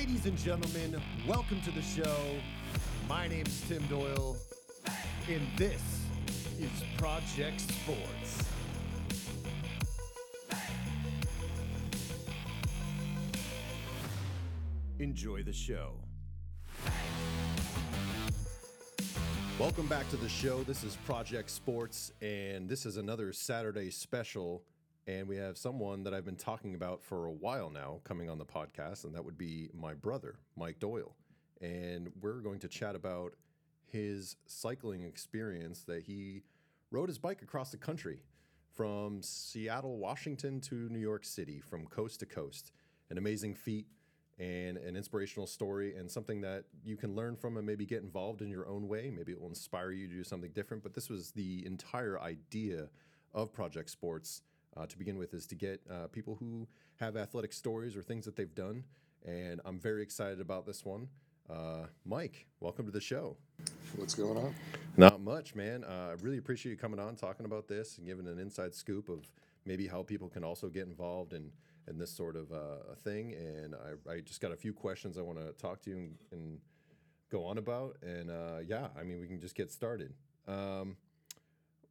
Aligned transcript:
Ladies 0.00 0.24
and 0.24 0.38
gentlemen, 0.38 0.98
welcome 1.28 1.60
to 1.60 1.70
the 1.70 1.82
show. 1.82 2.16
My 3.06 3.28
name 3.28 3.44
is 3.44 3.60
Tim 3.68 3.82
Doyle, 3.86 4.34
and 5.28 5.42
this 5.58 5.82
is 6.58 6.70
Project 6.96 7.60
Sports. 7.60 8.44
Enjoy 14.98 15.42
the 15.42 15.52
show. 15.52 15.92
Welcome 19.58 19.86
back 19.86 20.08
to 20.08 20.16
the 20.16 20.30
show. 20.30 20.62
This 20.62 20.82
is 20.82 20.96
Project 21.04 21.50
Sports, 21.50 22.10
and 22.22 22.70
this 22.70 22.86
is 22.86 22.96
another 22.96 23.34
Saturday 23.34 23.90
special. 23.90 24.62
And 25.10 25.26
we 25.26 25.38
have 25.38 25.58
someone 25.58 26.04
that 26.04 26.14
I've 26.14 26.24
been 26.24 26.36
talking 26.36 26.76
about 26.76 27.02
for 27.02 27.26
a 27.26 27.32
while 27.32 27.68
now 27.68 27.98
coming 28.04 28.30
on 28.30 28.38
the 28.38 28.44
podcast, 28.44 29.02
and 29.02 29.12
that 29.16 29.24
would 29.24 29.36
be 29.36 29.68
my 29.74 29.92
brother, 29.92 30.36
Mike 30.56 30.78
Doyle. 30.78 31.16
And 31.60 32.12
we're 32.20 32.40
going 32.40 32.60
to 32.60 32.68
chat 32.68 32.94
about 32.94 33.34
his 33.90 34.36
cycling 34.46 35.02
experience 35.02 35.82
that 35.88 36.04
he 36.04 36.42
rode 36.92 37.08
his 37.08 37.18
bike 37.18 37.42
across 37.42 37.72
the 37.72 37.76
country 37.76 38.22
from 38.72 39.20
Seattle, 39.20 39.98
Washington 39.98 40.60
to 40.60 40.88
New 40.90 41.00
York 41.00 41.24
City, 41.24 41.58
from 41.58 41.86
coast 41.86 42.20
to 42.20 42.26
coast. 42.26 42.70
An 43.10 43.18
amazing 43.18 43.56
feat 43.56 43.88
and 44.38 44.76
an 44.76 44.94
inspirational 44.94 45.48
story 45.48 45.96
and 45.96 46.08
something 46.08 46.40
that 46.42 46.66
you 46.84 46.96
can 46.96 47.16
learn 47.16 47.34
from 47.34 47.56
and 47.56 47.66
maybe 47.66 47.84
get 47.84 48.04
involved 48.04 48.42
in 48.42 48.48
your 48.48 48.68
own 48.68 48.86
way. 48.86 49.10
Maybe 49.12 49.32
it 49.32 49.40
will 49.40 49.48
inspire 49.48 49.90
you 49.90 50.06
to 50.06 50.14
do 50.14 50.22
something 50.22 50.52
different. 50.52 50.84
But 50.84 50.94
this 50.94 51.10
was 51.10 51.32
the 51.32 51.66
entire 51.66 52.20
idea 52.20 52.90
of 53.34 53.52
Project 53.52 53.90
Sports 53.90 54.42
uh, 54.76 54.86
to 54.86 54.98
begin 54.98 55.16
with 55.16 55.34
is 55.34 55.46
to 55.46 55.54
get 55.54 55.80
uh, 55.90 56.06
people 56.08 56.36
who 56.36 56.66
have 56.96 57.16
athletic 57.16 57.52
stories 57.52 57.96
or 57.96 58.02
things 58.02 58.24
that 58.24 58.36
they've 58.36 58.54
done. 58.54 58.84
And 59.26 59.60
I'm 59.64 59.78
very 59.78 60.02
excited 60.02 60.40
about 60.40 60.66
this 60.66 60.84
one. 60.84 61.08
Uh, 61.48 61.86
Mike, 62.04 62.46
welcome 62.60 62.86
to 62.86 62.92
the 62.92 63.00
show. 63.00 63.36
What's 63.96 64.14
going 64.14 64.36
on? 64.36 64.54
Not 64.96 65.20
much, 65.20 65.54
man. 65.54 65.84
Uh, 65.84 66.10
I 66.10 66.22
really 66.22 66.38
appreciate 66.38 66.72
you 66.72 66.78
coming 66.78 67.00
on, 67.00 67.16
talking 67.16 67.44
about 67.44 67.66
this, 67.66 67.98
and 67.98 68.06
giving 68.06 68.28
an 68.28 68.38
inside 68.38 68.74
scoop 68.74 69.08
of 69.08 69.26
maybe 69.66 69.88
how 69.88 70.02
people 70.02 70.28
can 70.28 70.44
also 70.44 70.68
get 70.68 70.86
involved 70.86 71.32
in, 71.32 71.50
in 71.88 71.98
this 71.98 72.10
sort 72.10 72.36
of 72.36 72.52
uh, 72.52 72.92
a 72.92 72.94
thing. 72.94 73.34
And 73.34 73.74
I, 73.74 74.12
I 74.12 74.20
just 74.20 74.40
got 74.40 74.52
a 74.52 74.56
few 74.56 74.72
questions 74.72 75.18
I 75.18 75.22
want 75.22 75.38
to 75.38 75.52
talk 75.60 75.82
to 75.82 75.90
you 75.90 75.96
and, 75.96 76.14
and 76.30 76.58
go 77.30 77.44
on 77.44 77.58
about. 77.58 77.96
And 78.02 78.30
uh, 78.30 78.58
yeah, 78.64 78.88
I 78.98 79.02
mean, 79.02 79.20
we 79.20 79.26
can 79.26 79.40
just 79.40 79.56
get 79.56 79.72
started. 79.72 80.12
Um, 80.46 80.96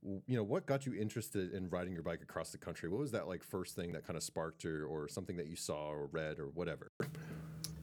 you 0.04 0.38
know, 0.38 0.44
what 0.44 0.66
got 0.66 0.86
you 0.86 0.94
interested 0.94 1.54
in 1.54 1.70
riding 1.70 1.94
your 1.94 2.04
bike 2.04 2.22
across 2.22 2.52
the 2.52 2.58
country? 2.58 2.90
What 2.90 3.00
was 3.00 3.12
that 3.12 3.28
like 3.28 3.44
first 3.44 3.76
thing 3.76 3.92
that 3.94 4.06
kind 4.06 4.16
of 4.16 4.24
sparked 4.24 4.66
or, 4.66 4.86
or 4.86 5.08
something 5.08 5.38
that 5.38 5.48
you 5.48 5.56
saw 5.56 5.90
or 5.90 6.08
read 6.12 6.40
or 6.40 6.48
whatever? 6.48 6.92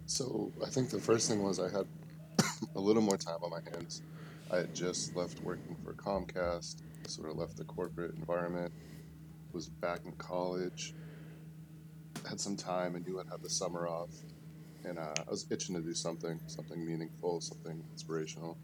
So 0.07 0.53
I 0.65 0.71
think 0.71 0.91
the 0.91 1.01
first 1.01 1.29
thing 1.29 1.43
was 1.43 1.61
I 1.61 1.69
had 1.69 1.87
a 2.75 2.81
little 2.81 3.03
more 3.03 3.17
time 3.17 3.39
on 3.43 3.51
my 3.51 3.61
hands. 3.71 4.03
I 4.51 4.59
had 4.59 4.75
just 4.75 5.15
left 5.17 5.41
working 5.41 5.77
for 5.85 5.93
Comcast, 5.93 6.83
sort 7.07 7.31
of 7.31 7.37
left 7.37 7.57
the 7.57 7.65
corporate 7.65 8.15
environment, 8.15 8.73
was 9.53 9.69
back 9.69 10.01
in 10.05 10.13
college, 10.13 10.95
had 12.29 12.41
some 12.41 12.57
time 12.57 12.95
and 12.95 13.07
knew 13.07 13.21
I'd 13.21 13.29
have 13.29 13.43
the 13.43 13.51
summer 13.51 13.89
off. 13.89 14.11
And 14.85 14.99
uh, 14.99 15.15
I 15.27 15.31
was 15.31 15.47
itching 15.51 15.75
to 15.75 15.81
do 15.81 15.95
something, 15.95 16.41
something 16.47 16.85
meaningful, 16.85 17.41
something 17.41 17.83
inspirational. 17.91 18.57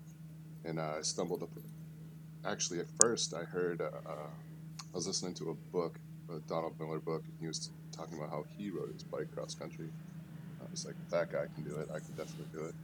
And 0.64 0.78
uh, 0.78 0.94
I 0.98 1.02
stumbled 1.02 1.42
up. 1.42 1.50
Actually, 2.44 2.80
at 2.80 2.86
first, 3.00 3.34
I 3.34 3.44
heard 3.44 3.80
uh, 3.80 3.90
uh, 4.04 4.26
I 4.92 4.96
was 4.96 5.06
listening 5.06 5.34
to 5.34 5.50
a 5.50 5.54
book, 5.54 5.98
a 6.28 6.40
Donald 6.48 6.78
Miller 6.78 6.98
book, 6.98 7.22
and 7.24 7.34
he 7.40 7.46
was 7.46 7.70
talking 7.92 8.18
about 8.18 8.30
how 8.30 8.44
he 8.56 8.70
rode 8.70 8.92
his 8.92 9.04
bike 9.04 9.32
cross 9.32 9.54
country. 9.54 9.88
I 10.60 10.70
was 10.70 10.84
like, 10.84 10.96
that 11.10 11.30
guy 11.30 11.46
can 11.54 11.62
do 11.62 11.76
it, 11.76 11.88
I 11.90 12.00
can 12.00 12.14
definitely 12.16 12.46
do 12.52 12.64
it. 12.66 12.74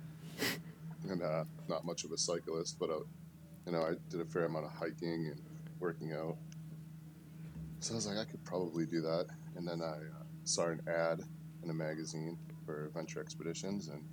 And 1.10 1.22
uh, 1.22 1.44
not 1.68 1.84
much 1.84 2.04
of 2.04 2.12
a 2.12 2.18
cyclist, 2.18 2.78
but 2.78 2.90
uh, 2.90 3.00
you 3.66 3.72
know, 3.72 3.82
I 3.82 3.94
did 4.10 4.20
a 4.20 4.24
fair 4.24 4.44
amount 4.44 4.66
of 4.66 4.72
hiking 4.72 5.26
and 5.26 5.40
working 5.80 6.12
out. 6.12 6.36
So 7.80 7.94
I 7.94 7.96
was 7.96 8.06
like, 8.06 8.18
I 8.18 8.30
could 8.30 8.44
probably 8.44 8.86
do 8.86 9.00
that. 9.02 9.26
And 9.56 9.66
then 9.66 9.82
I 9.82 9.94
uh, 9.96 10.24
saw 10.44 10.68
an 10.68 10.80
ad 10.86 11.20
in 11.64 11.70
a 11.70 11.74
magazine 11.74 12.38
for 12.64 12.86
adventure 12.86 13.20
Expeditions, 13.20 13.88
and 13.88 14.04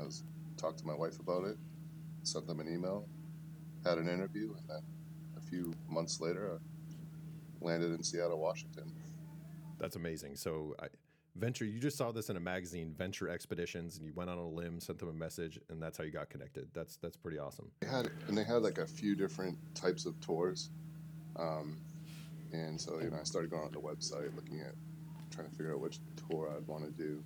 I 0.00 0.04
was 0.04 0.22
talked 0.56 0.78
to 0.78 0.86
my 0.86 0.94
wife 0.94 1.18
about 1.18 1.44
it, 1.44 1.56
sent 2.22 2.46
them 2.46 2.60
an 2.60 2.72
email, 2.72 3.06
had 3.84 3.98
an 3.98 4.08
interview, 4.08 4.54
and 4.56 4.68
then 4.68 4.82
few 5.52 5.74
months 5.86 6.20
later, 6.20 6.58
I 6.58 7.64
landed 7.64 7.92
in 7.92 8.02
Seattle, 8.02 8.38
Washington. 8.38 8.90
That's 9.78 9.96
amazing. 9.96 10.36
So, 10.36 10.74
I, 10.80 10.86
Venture, 11.36 11.66
you 11.66 11.78
just 11.78 11.98
saw 11.98 12.10
this 12.10 12.30
in 12.30 12.36
a 12.36 12.40
magazine, 12.40 12.94
Venture 12.96 13.28
Expeditions, 13.28 13.98
and 13.98 14.06
you 14.06 14.12
went 14.14 14.30
on 14.30 14.38
a 14.38 14.48
limb, 14.48 14.80
sent 14.80 14.98
them 14.98 15.08
a 15.10 15.12
message, 15.12 15.58
and 15.68 15.82
that's 15.82 15.98
how 15.98 16.04
you 16.04 16.10
got 16.10 16.30
connected. 16.30 16.68
That's 16.72 16.96
that's 16.96 17.16
pretty 17.16 17.38
awesome. 17.38 17.70
They 17.80 17.88
had 17.88 18.10
and 18.28 18.36
they 18.36 18.44
had 18.44 18.62
like 18.62 18.78
a 18.78 18.86
few 18.86 19.14
different 19.14 19.58
types 19.74 20.06
of 20.06 20.18
tours, 20.20 20.70
um, 21.36 21.78
and 22.52 22.80
so 22.80 23.00
you 23.00 23.10
know 23.10 23.18
I 23.20 23.24
started 23.24 23.50
going 23.50 23.64
on 23.64 23.72
the 23.72 23.80
website, 23.80 24.34
looking 24.34 24.60
at 24.60 24.74
trying 25.30 25.48
to 25.48 25.54
figure 25.54 25.72
out 25.72 25.80
which 25.80 25.98
tour 26.28 26.52
I'd 26.54 26.66
want 26.66 26.84
to 26.84 26.90
do, 26.90 27.22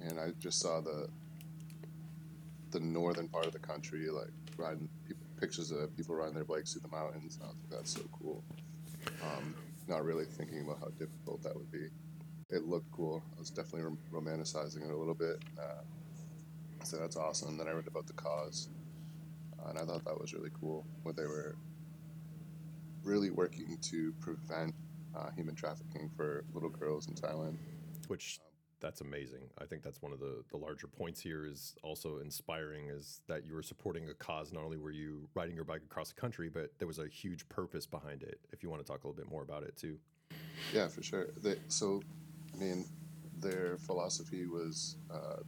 and 0.00 0.18
I 0.20 0.30
just 0.38 0.60
saw 0.60 0.80
the 0.80 1.08
the 2.70 2.80
northern 2.80 3.28
part 3.28 3.46
of 3.46 3.52
the 3.52 3.58
country, 3.58 4.08
like 4.10 4.30
riding 4.56 4.88
people, 5.06 5.19
pictures 5.40 5.70
of 5.70 5.96
people 5.96 6.14
riding 6.14 6.34
their 6.34 6.44
bikes 6.44 6.72
through 6.72 6.82
the 6.82 6.96
mountains. 6.96 7.36
And 7.36 7.44
I 7.44 7.48
like, 7.48 7.56
that's 7.70 7.92
so 7.92 8.02
cool. 8.12 8.44
Um, 9.22 9.54
not 9.88 10.04
really 10.04 10.24
thinking 10.24 10.60
about 10.62 10.78
how 10.80 10.88
difficult 10.98 11.42
that 11.42 11.56
would 11.56 11.70
be. 11.72 11.88
It 12.50 12.64
looked 12.64 12.90
cool. 12.92 13.22
I 13.36 13.40
was 13.40 13.50
definitely 13.50 13.82
rom- 13.82 13.98
romanticizing 14.12 14.84
it 14.84 14.92
a 14.92 14.96
little 14.96 15.14
bit. 15.14 15.42
Uh, 15.58 15.82
so 16.84 16.96
that's 16.96 17.16
awesome. 17.16 17.56
Then 17.56 17.68
I 17.68 17.72
read 17.72 17.86
about 17.86 18.06
the 18.06 18.12
cause, 18.12 18.68
uh, 19.58 19.70
and 19.70 19.78
I 19.78 19.84
thought 19.84 20.04
that 20.04 20.20
was 20.20 20.32
really 20.34 20.50
cool. 20.60 20.84
Where 21.02 21.14
they 21.14 21.26
were 21.26 21.56
really 23.02 23.30
working 23.30 23.78
to 23.80 24.12
prevent 24.20 24.74
uh, 25.16 25.30
human 25.36 25.54
trafficking 25.54 26.10
for 26.16 26.44
little 26.52 26.68
girls 26.70 27.08
in 27.08 27.14
Thailand. 27.14 27.56
Which 28.08 28.40
that's 28.80 29.00
amazing. 29.00 29.42
I 29.58 29.64
think 29.66 29.82
that's 29.82 30.02
one 30.02 30.12
of 30.12 30.20
the 30.20 30.42
the 30.50 30.56
larger 30.56 30.86
points 30.86 31.20
here 31.20 31.46
is 31.46 31.74
also 31.82 32.18
inspiring 32.18 32.88
is 32.88 33.20
that 33.28 33.46
you 33.46 33.54
were 33.54 33.62
supporting 33.62 34.08
a 34.08 34.14
cause. 34.14 34.52
Not 34.52 34.64
only 34.64 34.78
were 34.78 34.90
you 34.90 35.28
riding 35.34 35.54
your 35.54 35.64
bike 35.64 35.82
across 35.84 36.12
the 36.12 36.20
country, 36.20 36.48
but 36.48 36.70
there 36.78 36.88
was 36.88 36.98
a 36.98 37.06
huge 37.08 37.48
purpose 37.48 37.86
behind 37.86 38.22
it. 38.22 38.40
If 38.52 38.62
you 38.62 38.70
want 38.70 38.84
to 38.84 38.90
talk 38.90 39.04
a 39.04 39.06
little 39.06 39.22
bit 39.22 39.30
more 39.30 39.42
about 39.42 39.62
it 39.62 39.76
too. 39.76 39.98
Yeah, 40.74 40.88
for 40.88 41.02
sure. 41.02 41.28
They, 41.42 41.56
so, 41.68 42.02
I 42.54 42.56
mean, 42.56 42.86
their 43.40 43.76
philosophy 43.78 44.46
was, 44.46 44.96
uh, 45.12 45.42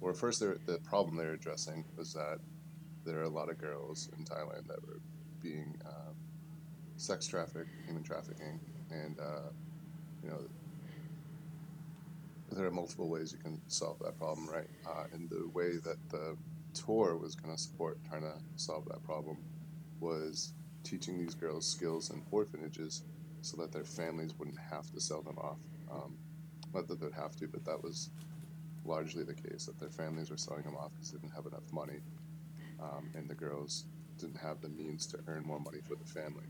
well, 0.00 0.14
first, 0.14 0.40
the 0.40 0.78
problem 0.84 1.16
they're 1.16 1.34
addressing 1.34 1.84
was 1.96 2.12
that 2.14 2.38
there 3.04 3.18
are 3.18 3.24
a 3.24 3.28
lot 3.28 3.50
of 3.50 3.58
girls 3.58 4.08
in 4.16 4.24
Thailand 4.24 4.66
that 4.68 4.84
were 4.86 5.00
being 5.42 5.76
uh, 5.84 6.12
sex 6.96 7.26
trafficked, 7.26 7.70
human 7.84 8.02
trafficking, 8.02 8.60
and 8.90 9.18
uh, 9.20 9.50
you 10.22 10.30
know, 10.30 10.40
there 12.56 12.66
are 12.66 12.70
multiple 12.70 13.08
ways 13.08 13.32
you 13.32 13.38
can 13.38 13.60
solve 13.68 13.98
that 14.00 14.18
problem, 14.18 14.48
right? 14.48 14.68
Uh, 14.86 15.04
and 15.12 15.28
the 15.28 15.48
way 15.52 15.76
that 15.84 15.96
the 16.10 16.36
tour 16.74 17.16
was 17.16 17.34
going 17.34 17.54
to 17.54 17.60
support 17.60 17.98
trying 18.08 18.22
to 18.22 18.34
solve 18.56 18.84
that 18.88 19.02
problem 19.04 19.38
was 20.00 20.52
teaching 20.82 21.18
these 21.18 21.34
girls 21.34 21.66
skills 21.66 22.10
in 22.10 22.22
orphanages 22.30 23.02
so 23.42 23.56
that 23.56 23.72
their 23.72 23.84
families 23.84 24.34
wouldn't 24.38 24.58
have 24.70 24.90
to 24.92 25.00
sell 25.00 25.22
them 25.22 25.38
off. 25.38 25.58
Um, 25.90 26.16
not 26.74 26.88
that 26.88 27.00
they'd 27.00 27.12
have 27.12 27.36
to, 27.36 27.48
but 27.48 27.64
that 27.64 27.82
was 27.82 28.10
largely 28.84 29.24
the 29.24 29.34
case 29.34 29.66
that 29.66 29.78
their 29.78 29.90
families 29.90 30.30
were 30.30 30.36
selling 30.36 30.62
them 30.62 30.76
off 30.76 30.92
because 30.92 31.10
they 31.10 31.18
didn't 31.18 31.34
have 31.34 31.46
enough 31.46 31.72
money, 31.72 32.00
um, 32.80 33.10
and 33.14 33.28
the 33.28 33.34
girls 33.34 33.84
didn't 34.18 34.36
have 34.36 34.60
the 34.60 34.68
means 34.68 35.06
to 35.06 35.18
earn 35.26 35.44
more 35.44 35.60
money 35.60 35.78
for 35.86 35.94
the 35.94 36.04
family. 36.04 36.46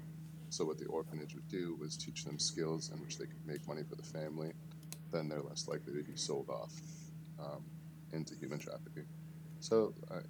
So 0.50 0.64
what 0.64 0.78
the 0.78 0.86
orphanage 0.86 1.34
would 1.34 1.48
do 1.48 1.76
was 1.80 1.96
teach 1.96 2.24
them 2.24 2.38
skills 2.38 2.90
in 2.94 3.00
which 3.00 3.18
they 3.18 3.26
could 3.26 3.46
make 3.46 3.66
money 3.66 3.82
for 3.88 3.96
the 3.96 4.02
family. 4.02 4.52
Then 5.12 5.28
they're 5.28 5.42
less 5.42 5.68
likely 5.68 5.94
to 5.94 6.02
be 6.02 6.16
sold 6.16 6.48
off 6.50 6.72
um, 7.38 7.64
into 8.12 8.34
human 8.34 8.58
trafficking. 8.58 9.06
So 9.60 9.94
uh, 10.10 10.20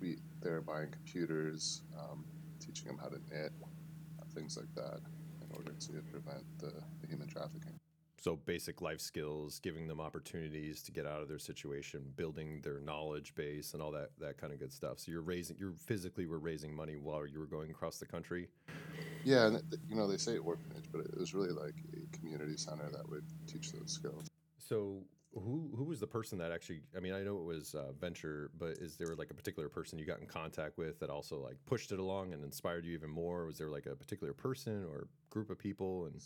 we 0.00 0.18
they're 0.40 0.60
buying 0.60 0.90
computers, 0.90 1.82
um, 1.98 2.24
teaching 2.60 2.86
them 2.86 2.98
how 2.98 3.08
to 3.08 3.18
knit, 3.30 3.52
uh, 3.62 4.24
things 4.34 4.56
like 4.56 4.72
that, 4.74 5.00
in 5.42 5.56
order 5.56 5.72
to 5.72 5.92
prevent 6.10 6.44
the, 6.58 6.72
the 7.00 7.06
human 7.08 7.28
trafficking. 7.28 7.78
So 8.20 8.36
basic 8.36 8.80
life 8.80 9.00
skills, 9.00 9.60
giving 9.60 9.86
them 9.86 10.00
opportunities 10.00 10.82
to 10.82 10.92
get 10.92 11.06
out 11.06 11.22
of 11.22 11.28
their 11.28 11.38
situation, 11.38 12.02
building 12.16 12.60
their 12.62 12.80
knowledge 12.80 13.34
base, 13.34 13.72
and 13.72 13.82
all 13.82 13.92
that 13.92 14.10
that 14.18 14.38
kind 14.38 14.52
of 14.52 14.58
good 14.58 14.72
stuff. 14.72 14.98
So 14.98 15.12
you're 15.12 15.22
raising, 15.22 15.56
you're 15.58 15.74
physically 15.86 16.26
were 16.26 16.38
raising 16.38 16.74
money 16.74 16.96
while 16.96 17.26
you 17.26 17.38
were 17.38 17.46
going 17.46 17.70
across 17.70 17.98
the 17.98 18.06
country. 18.06 18.48
Yeah, 19.24 19.46
and 19.46 19.62
you 19.88 19.96
know 19.96 20.06
they 20.06 20.16
say 20.16 20.38
orphanage, 20.38 20.86
but 20.90 21.02
it 21.02 21.18
was 21.18 21.34
really 21.34 21.50
like 21.50 21.74
community 22.12 22.56
center 22.56 22.88
that 22.92 23.08
would 23.08 23.24
teach 23.46 23.72
those 23.72 23.92
skills. 23.92 24.26
So 24.58 25.04
who 25.34 25.70
who 25.76 25.84
was 25.84 26.00
the 26.00 26.06
person 26.06 26.38
that 26.38 26.52
actually? 26.52 26.82
I 26.96 27.00
mean, 27.00 27.12
I 27.12 27.22
know 27.22 27.38
it 27.38 27.44
was 27.44 27.74
uh, 27.74 27.92
Venture, 28.00 28.50
but 28.58 28.78
is 28.78 28.96
there 28.96 29.14
like 29.14 29.30
a 29.30 29.34
particular 29.34 29.68
person 29.68 29.98
you 29.98 30.06
got 30.06 30.20
in 30.20 30.26
contact 30.26 30.78
with 30.78 30.98
that 31.00 31.10
also 31.10 31.38
like 31.40 31.56
pushed 31.66 31.92
it 31.92 31.98
along 31.98 32.32
and 32.32 32.44
inspired 32.44 32.84
you 32.84 32.94
even 32.94 33.10
more? 33.10 33.46
Was 33.46 33.58
there 33.58 33.70
like 33.70 33.86
a 33.86 33.96
particular 33.96 34.32
person 34.32 34.84
or 34.84 35.08
group 35.30 35.50
of 35.50 35.58
people? 35.58 36.06
And 36.06 36.22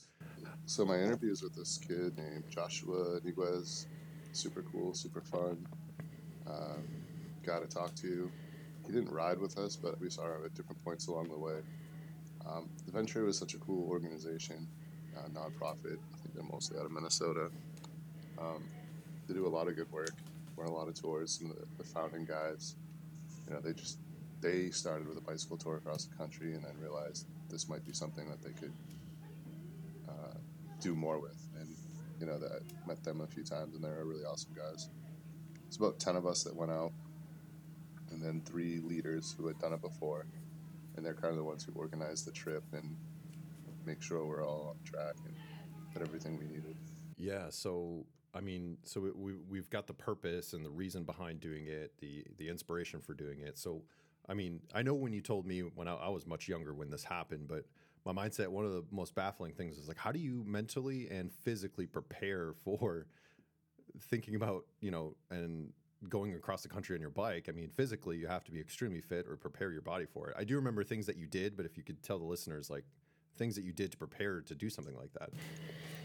So 0.66 0.84
my 0.84 0.98
interviews 1.00 1.42
with 1.42 1.54
this 1.54 1.78
kid 1.78 2.16
named 2.16 2.44
Joshua 2.48 3.20
Niguez, 3.20 3.86
super 4.32 4.62
cool, 4.62 4.94
super 4.94 5.22
fun. 5.22 5.66
uh, 6.46 6.78
guy 7.44 7.60
to 7.60 7.66
talk 7.66 7.94
to. 7.96 8.32
He 8.86 8.92
didn't 8.92 9.10
ride 9.10 9.38
with 9.38 9.58
us, 9.58 9.76
but 9.76 10.00
we 10.00 10.10
saw 10.10 10.26
him 10.26 10.44
at 10.44 10.54
different 10.54 10.82
points 10.84 11.08
along 11.08 11.28
the 11.30 11.38
way. 11.38 11.60
Um, 12.46 12.70
the 12.86 12.92
Venture 12.92 13.24
was 13.24 13.38
such 13.38 13.54
a 13.54 13.58
cool 13.58 13.88
organization, 13.88 14.68
uh, 15.16 15.28
nonprofit. 15.28 15.98
I 16.12 16.16
think 16.22 16.34
they're 16.34 16.44
mostly 16.44 16.78
out 16.78 16.86
of 16.86 16.92
Minnesota. 16.92 17.50
Um, 18.38 18.64
they 19.26 19.34
do 19.34 19.46
a 19.46 19.48
lot 19.48 19.68
of 19.68 19.76
good 19.76 19.90
work, 19.92 20.14
run 20.56 20.68
a 20.68 20.74
lot 20.74 20.88
of 20.88 20.94
tours. 20.94 21.40
and 21.40 21.50
the, 21.50 21.66
the 21.78 21.84
founding 21.84 22.24
guys, 22.24 22.76
you 23.46 23.54
know, 23.54 23.60
they 23.60 23.72
just 23.72 23.98
they 24.40 24.70
started 24.70 25.06
with 25.06 25.18
a 25.18 25.20
bicycle 25.20 25.56
tour 25.56 25.76
across 25.76 26.06
the 26.06 26.16
country 26.16 26.54
and 26.54 26.64
then 26.64 26.72
realized 26.80 27.26
this 27.50 27.68
might 27.68 27.84
be 27.84 27.92
something 27.92 28.28
that 28.30 28.42
they 28.42 28.52
could 28.52 28.72
uh, 30.08 30.34
do 30.80 30.94
more 30.94 31.18
with. 31.18 31.46
And 31.58 31.68
you 32.18 32.26
know, 32.26 32.38
that 32.38 32.62
met 32.86 33.02
them 33.02 33.20
a 33.20 33.26
few 33.26 33.42
times, 33.42 33.74
and 33.74 33.84
they're 33.84 34.04
really 34.04 34.24
awesome 34.24 34.52
guys. 34.54 34.88
It's 35.66 35.76
about 35.76 35.98
ten 35.98 36.16
of 36.16 36.26
us 36.26 36.42
that 36.44 36.54
went 36.54 36.70
out, 36.70 36.92
and 38.10 38.22
then 38.22 38.42
three 38.44 38.80
leaders 38.80 39.34
who 39.36 39.46
had 39.46 39.58
done 39.58 39.72
it 39.72 39.80
before, 39.80 40.26
and 40.96 41.04
they're 41.04 41.14
kind 41.14 41.30
of 41.30 41.36
the 41.36 41.44
ones 41.44 41.64
who 41.64 41.72
organized 41.78 42.26
the 42.26 42.32
trip 42.32 42.64
and 42.72 42.96
make 43.84 44.02
sure 44.02 44.24
we're 44.26 44.46
all 44.46 44.68
on 44.70 44.84
track 44.84 45.14
and 45.24 45.34
had 45.92 46.02
everything 46.02 46.38
we 46.38 46.46
needed. 46.46 46.76
Yeah. 47.16 47.46
So 47.50 48.06
I 48.34 48.40
mean, 48.40 48.78
so 48.84 49.00
we, 49.00 49.10
we 49.10 49.32
we've 49.48 49.70
got 49.70 49.86
the 49.86 49.94
purpose 49.94 50.52
and 50.52 50.64
the 50.64 50.70
reason 50.70 51.04
behind 51.04 51.40
doing 51.40 51.66
it, 51.66 51.92
the 52.00 52.24
the 52.38 52.48
inspiration 52.48 53.00
for 53.00 53.14
doing 53.14 53.40
it. 53.40 53.58
So 53.58 53.82
I 54.28 54.34
mean, 54.34 54.60
I 54.74 54.82
know 54.82 54.94
when 54.94 55.12
you 55.12 55.20
told 55.20 55.46
me 55.46 55.60
when 55.60 55.88
I, 55.88 55.94
I 55.94 56.08
was 56.08 56.26
much 56.26 56.48
younger 56.48 56.72
when 56.72 56.90
this 56.90 57.04
happened, 57.04 57.48
but 57.48 57.64
my 58.04 58.12
mindset, 58.12 58.48
one 58.48 58.64
of 58.64 58.72
the 58.72 58.84
most 58.90 59.14
baffling 59.14 59.52
things 59.52 59.76
is 59.76 59.88
like, 59.88 59.98
how 59.98 60.12
do 60.12 60.18
you 60.18 60.44
mentally 60.46 61.08
and 61.10 61.32
physically 61.32 61.86
prepare 61.86 62.54
for 62.64 63.06
thinking 64.02 64.36
about, 64.36 64.64
you 64.80 64.90
know, 64.90 65.16
and 65.30 65.72
going 66.08 66.34
across 66.34 66.62
the 66.62 66.68
country 66.68 66.96
on 66.96 67.00
your 67.00 67.10
bike? 67.10 67.46
I 67.48 67.52
mean, 67.52 67.68
physically, 67.68 68.16
you 68.16 68.26
have 68.26 68.44
to 68.44 68.52
be 68.52 68.60
extremely 68.60 69.00
fit 69.00 69.26
or 69.28 69.36
prepare 69.36 69.70
your 69.70 69.82
body 69.82 70.06
for 70.06 70.30
it. 70.30 70.36
I 70.38 70.44
do 70.44 70.56
remember 70.56 70.82
things 70.82 71.06
that 71.06 71.16
you 71.16 71.26
did, 71.26 71.56
but 71.56 71.66
if 71.66 71.76
you 71.76 71.82
could 71.82 72.02
tell 72.02 72.18
the 72.18 72.24
listeners, 72.24 72.70
like, 72.70 72.84
things 73.36 73.54
that 73.56 73.64
you 73.64 73.72
did 73.72 73.90
to 73.92 73.96
prepare 73.96 74.40
to 74.42 74.54
do 74.54 74.68
something 74.68 74.96
like 74.96 75.12
that. 75.14 75.30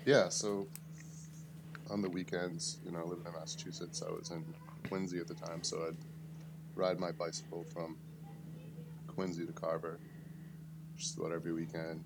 Yeah. 0.06 0.30
So 0.30 0.68
on 1.90 2.02
the 2.02 2.10
weekends, 2.10 2.78
you 2.86 2.92
know, 2.92 3.00
I 3.00 3.04
living 3.04 3.26
in 3.26 3.34
Massachusetts, 3.34 4.02
I 4.08 4.12
was 4.12 4.32
in 4.32 4.44
Quincy 4.88 5.20
at 5.20 5.28
the 5.28 5.34
time, 5.34 5.64
so 5.64 5.86
I'd 5.88 5.98
ride 6.76 7.00
my 7.00 7.12
bicycle 7.12 7.64
from 7.64 7.98
Quincy 9.08 9.46
to 9.46 9.54
Carver 9.54 10.00
just 10.98 11.18
about 11.18 11.32
every 11.32 11.54
weekend, 11.54 12.04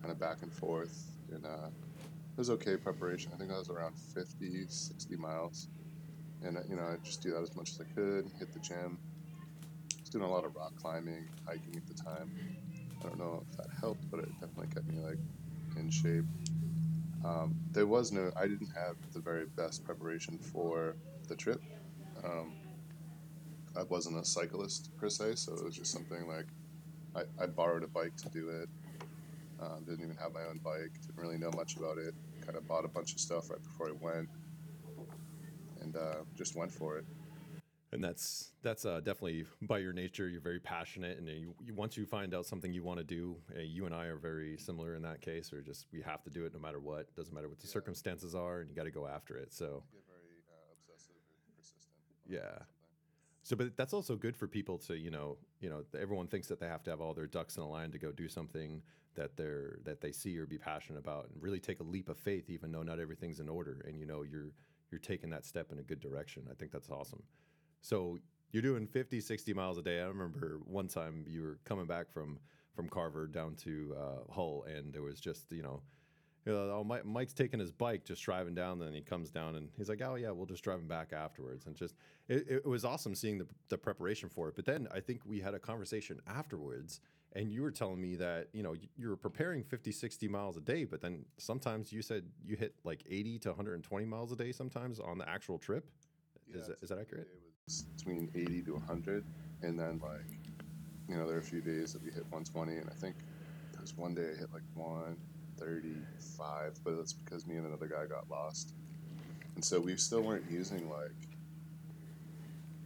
kind 0.00 0.12
of 0.12 0.18
back 0.18 0.38
and 0.42 0.52
forth. 0.52 1.10
And 1.32 1.44
uh, 1.44 1.68
it 1.68 2.38
was 2.38 2.50
okay 2.50 2.76
preparation. 2.76 3.30
I 3.34 3.38
think 3.38 3.50
I 3.52 3.58
was 3.58 3.70
around 3.70 3.96
50, 4.14 4.66
60 4.68 5.16
miles. 5.16 5.68
And, 6.42 6.56
uh, 6.56 6.60
you 6.68 6.76
know, 6.76 6.82
I 6.84 6.96
just 7.02 7.22
do 7.22 7.30
that 7.32 7.42
as 7.42 7.54
much 7.56 7.70
as 7.70 7.80
I 7.80 7.84
could, 7.94 8.30
hit 8.38 8.52
the 8.52 8.60
gym. 8.60 8.98
I 9.92 10.00
was 10.00 10.10
doing 10.10 10.24
a 10.24 10.30
lot 10.30 10.44
of 10.44 10.54
rock 10.54 10.74
climbing, 10.76 11.28
hiking 11.46 11.76
at 11.76 11.86
the 11.86 11.94
time. 11.94 12.30
I 13.00 13.08
don't 13.08 13.18
know 13.18 13.44
if 13.50 13.56
that 13.56 13.68
helped, 13.80 14.10
but 14.10 14.20
it 14.20 14.32
definitely 14.40 14.68
kept 14.68 14.86
me 14.88 15.00
like 15.00 15.18
in 15.76 15.90
shape. 15.90 16.24
Um, 17.24 17.54
there 17.72 17.86
was 17.86 18.12
no, 18.12 18.30
I 18.36 18.46
didn't 18.46 18.70
have 18.74 18.96
the 19.12 19.20
very 19.20 19.46
best 19.56 19.84
preparation 19.84 20.38
for 20.38 20.96
the 21.28 21.34
trip. 21.34 21.60
Um, 22.24 22.54
I 23.76 23.82
wasn't 23.82 24.18
a 24.18 24.24
cyclist 24.24 24.90
per 24.96 25.08
se, 25.08 25.34
so 25.36 25.54
it 25.54 25.64
was 25.64 25.76
just 25.76 25.92
something 25.92 26.26
like 26.28 26.46
I, 27.14 27.42
I 27.42 27.46
borrowed 27.46 27.82
a 27.82 27.88
bike 27.88 28.16
to 28.18 28.28
do 28.30 28.48
it. 28.50 28.68
Um, 29.60 29.84
didn't 29.84 30.04
even 30.04 30.16
have 30.16 30.32
my 30.32 30.42
own 30.48 30.60
bike. 30.64 30.92
Didn't 31.06 31.18
really 31.22 31.38
know 31.38 31.50
much 31.56 31.76
about 31.76 31.98
it. 31.98 32.14
Kind 32.44 32.56
of 32.56 32.66
bought 32.68 32.84
a 32.84 32.88
bunch 32.88 33.14
of 33.14 33.20
stuff 33.20 33.50
right 33.50 33.62
before 33.62 33.88
I 33.88 33.92
went, 34.00 34.28
and 35.82 35.96
uh, 35.96 36.24
just 36.36 36.56
went 36.56 36.72
for 36.72 36.98
it. 36.98 37.04
And 37.92 38.02
that's 38.02 38.50
that's 38.62 38.84
uh, 38.84 38.98
definitely 38.98 39.44
by 39.62 39.78
your 39.78 39.92
nature. 39.92 40.28
You're 40.28 40.40
very 40.40 40.58
passionate, 40.58 41.18
and 41.18 41.28
you, 41.28 41.54
you, 41.64 41.72
once 41.72 41.96
you 41.96 42.04
find 42.04 42.34
out 42.34 42.44
something 42.44 42.72
you 42.72 42.82
want 42.82 42.98
to 42.98 43.04
do, 43.04 43.36
uh, 43.56 43.60
you 43.60 43.86
and 43.86 43.94
I 43.94 44.06
are 44.06 44.16
very 44.16 44.58
similar 44.58 44.96
in 44.96 45.02
that 45.02 45.20
case. 45.20 45.52
Or 45.52 45.62
just 45.62 45.86
we 45.92 46.02
have 46.02 46.22
to 46.24 46.30
do 46.30 46.44
it 46.44 46.52
no 46.52 46.58
matter 46.58 46.80
what. 46.80 47.14
Doesn't 47.14 47.32
matter 47.32 47.48
what 47.48 47.60
the 47.60 47.66
yeah. 47.66 47.72
circumstances 47.72 48.34
are, 48.34 48.60
and 48.60 48.68
you 48.68 48.74
got 48.74 48.84
to 48.84 48.90
go 48.90 49.06
after 49.06 49.36
it. 49.36 49.52
So. 49.52 49.84
Very, 50.08 50.42
uh, 50.48 50.74
obsessive 50.74 51.14
and 51.14 51.56
persistent. 51.56 51.94
Yeah. 52.28 52.64
So, 53.44 53.54
but 53.54 53.76
that's 53.76 53.92
also 53.92 54.16
good 54.16 54.36
for 54.36 54.48
people 54.48 54.78
to, 54.78 54.96
you 54.96 55.12
know, 55.12 55.36
you 55.60 55.70
know, 55.70 55.84
everyone 55.96 56.26
thinks 56.26 56.48
that 56.48 56.58
they 56.58 56.66
have 56.66 56.82
to 56.82 56.90
have 56.90 57.00
all 57.00 57.14
their 57.14 57.28
ducks 57.28 57.56
in 57.56 57.62
a 57.62 57.68
line 57.68 57.92
to 57.92 57.98
go 57.98 58.10
do 58.10 58.28
something 58.28 58.82
that 59.14 59.36
they're 59.36 59.78
that 59.84 60.00
they 60.00 60.10
see 60.10 60.36
or 60.36 60.46
be 60.46 60.58
passionate 60.58 60.98
about, 60.98 61.28
and 61.32 61.40
really 61.40 61.60
take 61.60 61.78
a 61.78 61.84
leap 61.84 62.08
of 62.08 62.18
faith, 62.18 62.50
even 62.50 62.72
though 62.72 62.82
not 62.82 62.98
everything's 62.98 63.38
in 63.38 63.48
order, 63.48 63.84
and 63.86 63.96
you 64.00 64.06
know, 64.06 64.22
you're 64.22 64.50
you're 64.90 64.98
taking 64.98 65.30
that 65.30 65.46
step 65.46 65.70
in 65.70 65.78
a 65.78 65.82
good 65.82 66.00
direction. 66.00 66.42
I 66.50 66.54
think 66.54 66.72
that's 66.72 66.90
awesome. 66.90 67.22
So 67.86 68.18
you're 68.50 68.62
doing 68.62 68.84
50, 68.88 69.20
60 69.20 69.54
miles 69.54 69.78
a 69.78 69.82
day. 69.82 70.00
I 70.00 70.06
remember 70.06 70.58
one 70.64 70.88
time 70.88 71.24
you 71.28 71.42
were 71.42 71.60
coming 71.64 71.86
back 71.86 72.12
from 72.12 72.40
from 72.74 72.88
Carver 72.88 73.28
down 73.28 73.54
to 73.54 73.96
uh, 73.96 74.32
Hull, 74.32 74.66
and 74.68 74.92
there 74.92 75.02
was 75.02 75.20
just 75.20 75.52
you 75.52 75.62
know 75.62 75.82
you 76.44 76.52
know, 76.52 76.70
oh, 76.72 76.84
Mike, 76.84 77.04
Mike's 77.04 77.32
taking 77.32 77.60
his 77.60 77.70
bike, 77.70 78.04
just 78.04 78.22
driving 78.24 78.56
down. 78.56 78.80
Then 78.80 78.92
he 78.92 79.02
comes 79.02 79.30
down 79.30 79.54
and 79.54 79.68
he's 79.76 79.88
like, 79.88 80.02
oh 80.02 80.16
yeah, 80.16 80.30
we'll 80.30 80.46
just 80.46 80.64
drive 80.64 80.80
him 80.80 80.88
back 80.88 81.12
afterwards. 81.12 81.66
And 81.66 81.76
just 81.76 81.94
it, 82.28 82.46
it 82.48 82.66
was 82.66 82.84
awesome 82.84 83.14
seeing 83.14 83.38
the, 83.38 83.46
the 83.68 83.78
preparation 83.78 84.28
for 84.28 84.48
it. 84.48 84.56
But 84.56 84.64
then 84.64 84.88
I 84.92 84.98
think 84.98 85.20
we 85.24 85.40
had 85.40 85.54
a 85.54 85.58
conversation 85.60 86.20
afterwards, 86.26 87.00
and 87.34 87.52
you 87.52 87.62
were 87.62 87.70
telling 87.70 88.00
me 88.00 88.16
that 88.16 88.48
you 88.52 88.64
know 88.64 88.74
you 88.96 89.08
were 89.08 89.16
preparing 89.16 89.62
50, 89.62 89.92
60 89.92 90.26
miles 90.26 90.56
a 90.56 90.60
day, 90.60 90.82
but 90.84 91.00
then 91.00 91.24
sometimes 91.38 91.92
you 91.92 92.02
said 92.02 92.24
you 92.44 92.56
hit 92.56 92.74
like 92.82 93.04
80 93.08 93.38
to 93.40 93.48
120 93.50 94.06
miles 94.06 94.32
a 94.32 94.36
day 94.36 94.50
sometimes 94.50 94.98
on 94.98 95.18
the 95.18 95.28
actual 95.28 95.56
trip. 95.56 95.88
Yeah, 96.48 96.60
is, 96.60 96.66
that, 96.66 96.82
is 96.82 96.88
that 96.88 96.98
accurate? 96.98 97.28
Between 97.96 98.30
80 98.32 98.62
to 98.62 98.72
100, 98.74 99.24
and 99.62 99.76
then 99.76 100.00
like 100.00 100.38
you 101.08 101.16
know 101.16 101.26
there 101.26 101.34
are 101.34 101.40
a 101.40 101.42
few 101.42 101.60
days 101.60 101.92
that 101.94 102.00
we 102.00 102.12
hit 102.12 102.22
120, 102.30 102.76
and 102.76 102.88
I 102.88 102.94
think 102.94 103.16
there 103.72 103.80
was 103.80 103.96
one 103.96 104.14
day 104.14 104.22
I 104.22 104.38
hit 104.38 104.52
like 104.52 104.62
135, 104.74 106.78
but 106.84 106.96
that's 106.96 107.12
because 107.12 107.44
me 107.44 107.56
and 107.56 107.66
another 107.66 107.88
guy 107.88 108.06
got 108.06 108.30
lost. 108.30 108.72
And 109.56 109.64
so 109.64 109.80
we 109.80 109.96
still 109.96 110.20
weren't 110.20 110.48
using 110.48 110.88
like 110.88 111.10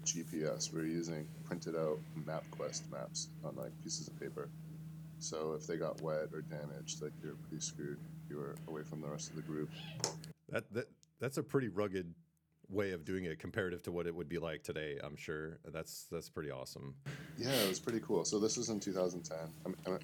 GPS. 0.06 0.72
We 0.72 0.80
were 0.80 0.86
using 0.86 1.28
printed 1.44 1.76
out 1.76 1.98
MapQuest 2.24 2.90
maps 2.90 3.28
on 3.44 3.56
like 3.56 3.78
pieces 3.82 4.08
of 4.08 4.18
paper. 4.18 4.48
So 5.18 5.52
if 5.52 5.66
they 5.66 5.76
got 5.76 6.00
wet 6.00 6.30
or 6.32 6.40
damaged, 6.40 7.02
like 7.02 7.12
you're 7.22 7.34
pretty 7.34 7.62
screwed. 7.62 7.98
You 8.30 8.38
were 8.38 8.56
away 8.66 8.84
from 8.84 9.02
the 9.02 9.08
rest 9.08 9.28
of 9.28 9.36
the 9.36 9.42
group. 9.42 9.68
That 10.48 10.72
that 10.72 10.88
that's 11.20 11.36
a 11.36 11.42
pretty 11.42 11.68
rugged 11.68 12.14
way 12.70 12.92
of 12.92 13.04
doing 13.04 13.24
it 13.24 13.38
comparative 13.38 13.82
to 13.82 13.92
what 13.92 14.06
it 14.06 14.14
would 14.14 14.28
be 14.28 14.38
like 14.38 14.62
today. 14.62 14.98
I'm 15.02 15.16
sure 15.16 15.58
that's 15.72 16.06
that's 16.10 16.28
pretty 16.28 16.50
awesome. 16.50 16.94
Yeah, 17.36 17.50
it 17.50 17.68
was 17.68 17.80
pretty 17.80 18.00
cool. 18.00 18.24
So 18.24 18.38
this 18.38 18.56
was 18.56 18.68
in 18.68 18.80
2010. 18.80 19.36
I 19.64 19.68
mean, 19.68 19.98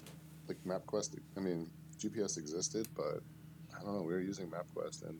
like 0.47 0.57
MapQuest. 0.65 1.17
I 1.35 1.39
mean, 1.39 1.69
GPS 1.97 2.37
existed, 2.37 2.87
but 2.95 3.21
I 3.75 3.83
don't 3.83 3.95
know. 3.95 4.01
We 4.01 4.13
were 4.13 4.21
using 4.21 4.49
MapQuest, 4.49 5.07
and 5.07 5.19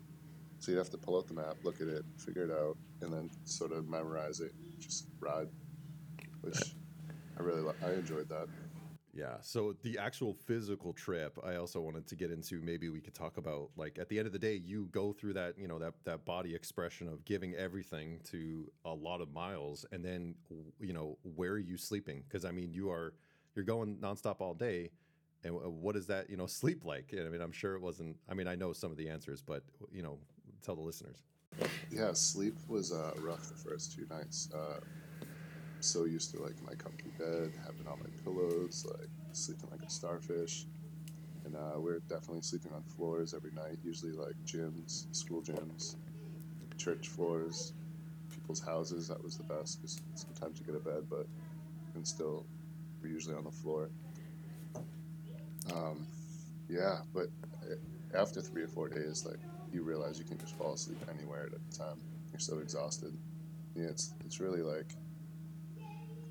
so 0.59 0.71
you'd 0.71 0.77
have 0.77 0.89
to 0.91 0.97
pull 0.97 1.17
out 1.17 1.27
the 1.27 1.33
map, 1.33 1.55
look 1.63 1.81
at 1.81 1.87
it, 1.87 2.03
figure 2.17 2.43
it 2.43 2.51
out, 2.51 2.77
and 3.01 3.13
then 3.13 3.29
sort 3.45 3.71
of 3.71 3.87
memorize 3.87 4.39
it, 4.39 4.51
just 4.79 5.07
ride. 5.19 5.47
Which 6.41 6.75
I 7.37 7.43
really 7.43 7.63
I 7.85 7.93
enjoyed 7.93 8.29
that. 8.29 8.47
Yeah. 9.17 9.37
So 9.41 9.75
the 9.81 9.97
actual 9.97 10.33
physical 10.33 10.93
trip, 10.93 11.39
I 11.43 11.55
also 11.55 11.81
wanted 11.81 12.05
to 12.07 12.15
get 12.15 12.29
into. 12.29 12.61
Maybe 12.61 12.89
we 12.89 13.01
could 13.01 13.15
talk 13.15 13.37
about 13.37 13.71
like 13.75 13.97
at 13.97 14.09
the 14.09 14.19
end 14.19 14.27
of 14.27 14.33
the 14.33 14.39
day, 14.39 14.53
you 14.53 14.89
go 14.91 15.11
through 15.11 15.33
that 15.33 15.57
you 15.57 15.67
know 15.67 15.79
that 15.79 15.95
that 16.03 16.23
body 16.23 16.53
expression 16.53 17.07
of 17.07 17.25
giving 17.25 17.55
everything 17.55 18.19
to 18.25 18.71
a 18.85 18.93
lot 18.93 19.19
of 19.21 19.33
miles, 19.33 19.85
and 19.91 20.05
then 20.05 20.35
you 20.79 20.93
know 20.93 21.17
where 21.35 21.53
are 21.53 21.57
you 21.57 21.77
sleeping? 21.77 22.23
Because 22.27 22.45
I 22.45 22.51
mean, 22.51 22.71
you 22.71 22.91
are 22.91 23.15
you're 23.55 23.65
going 23.65 23.97
nonstop 23.97 24.39
all 24.39 24.53
day 24.53 24.91
and 25.43 25.53
what 25.81 25.95
is 25.95 26.07
that 26.07 26.29
you 26.29 26.37
know 26.37 26.45
sleep 26.47 26.85
like 26.85 27.13
i 27.13 27.29
mean 27.29 27.41
i'm 27.41 27.51
sure 27.51 27.75
it 27.75 27.81
wasn't 27.81 28.15
i 28.29 28.33
mean 28.33 28.47
i 28.47 28.55
know 28.55 28.73
some 28.73 28.91
of 28.91 28.97
the 28.97 29.09
answers 29.09 29.41
but 29.41 29.63
you 29.91 30.01
know 30.01 30.17
tell 30.63 30.75
the 30.75 30.81
listeners 30.81 31.23
yeah 31.91 32.11
sleep 32.13 32.55
was 32.67 32.91
uh, 32.91 33.13
rough 33.19 33.47
the 33.47 33.55
first 33.55 33.95
two 33.95 34.05
nights 34.09 34.49
uh, 34.53 34.79
so 35.79 36.05
used 36.05 36.31
to 36.31 36.41
like 36.41 36.55
my 36.65 36.73
comfy 36.73 37.11
bed 37.17 37.51
having 37.65 37.87
all 37.87 37.97
my 37.97 38.09
pillows 38.23 38.85
like 38.97 39.09
sleeping 39.31 39.69
like 39.71 39.81
a 39.85 39.89
starfish 39.89 40.65
and 41.45 41.55
uh, 41.55 41.79
we 41.79 41.91
are 41.91 41.99
definitely 42.09 42.41
sleeping 42.41 42.71
on 42.73 42.83
floors 42.83 43.33
every 43.33 43.51
night 43.51 43.77
usually 43.83 44.11
like 44.11 44.35
gyms 44.45 45.13
school 45.15 45.41
gyms 45.41 45.95
church 46.77 47.07
floors 47.07 47.73
people's 48.33 48.59
houses 48.59 49.07
that 49.07 49.21
was 49.23 49.37
the 49.37 49.43
best 49.43 49.81
because 49.81 50.01
sometimes 50.15 50.59
you 50.59 50.65
get 50.65 50.75
a 50.75 50.79
bed 50.79 51.03
but 51.09 51.27
and 51.95 52.07
still 52.07 52.45
we're 53.01 53.09
usually 53.09 53.35
on 53.35 53.43
the 53.43 53.51
floor 53.51 53.89
um, 55.73 56.05
yeah, 56.69 56.97
but 57.13 57.27
after 58.15 58.41
three 58.41 58.63
or 58.63 58.67
four 58.67 58.89
days, 58.89 59.25
like 59.25 59.39
you 59.71 59.83
realize 59.83 60.19
you 60.19 60.25
can 60.25 60.37
just 60.37 60.55
fall 60.55 60.73
asleep 60.73 60.99
anywhere 61.13 61.47
at 61.47 61.53
a 61.53 61.77
time. 61.77 61.99
You're 62.31 62.39
so 62.39 62.59
exhausted. 62.59 63.17
Yeah, 63.75 63.87
it's 63.87 64.13
it's 64.25 64.39
really 64.39 64.61
like 64.61 64.95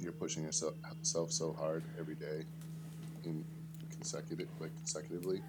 you're 0.00 0.12
pushing 0.12 0.42
yourself 0.42 0.74
so 1.02 1.52
hard 1.52 1.84
every 1.98 2.14
day 2.14 2.44
in 3.24 3.44
consecutive 3.90 4.48
like 4.60 4.74
consecutively. 4.76 5.42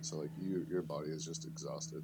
So 0.00 0.16
like 0.16 0.30
you 0.40 0.66
your 0.68 0.82
body 0.82 1.10
is 1.10 1.24
just 1.24 1.44
exhausted. 1.46 2.02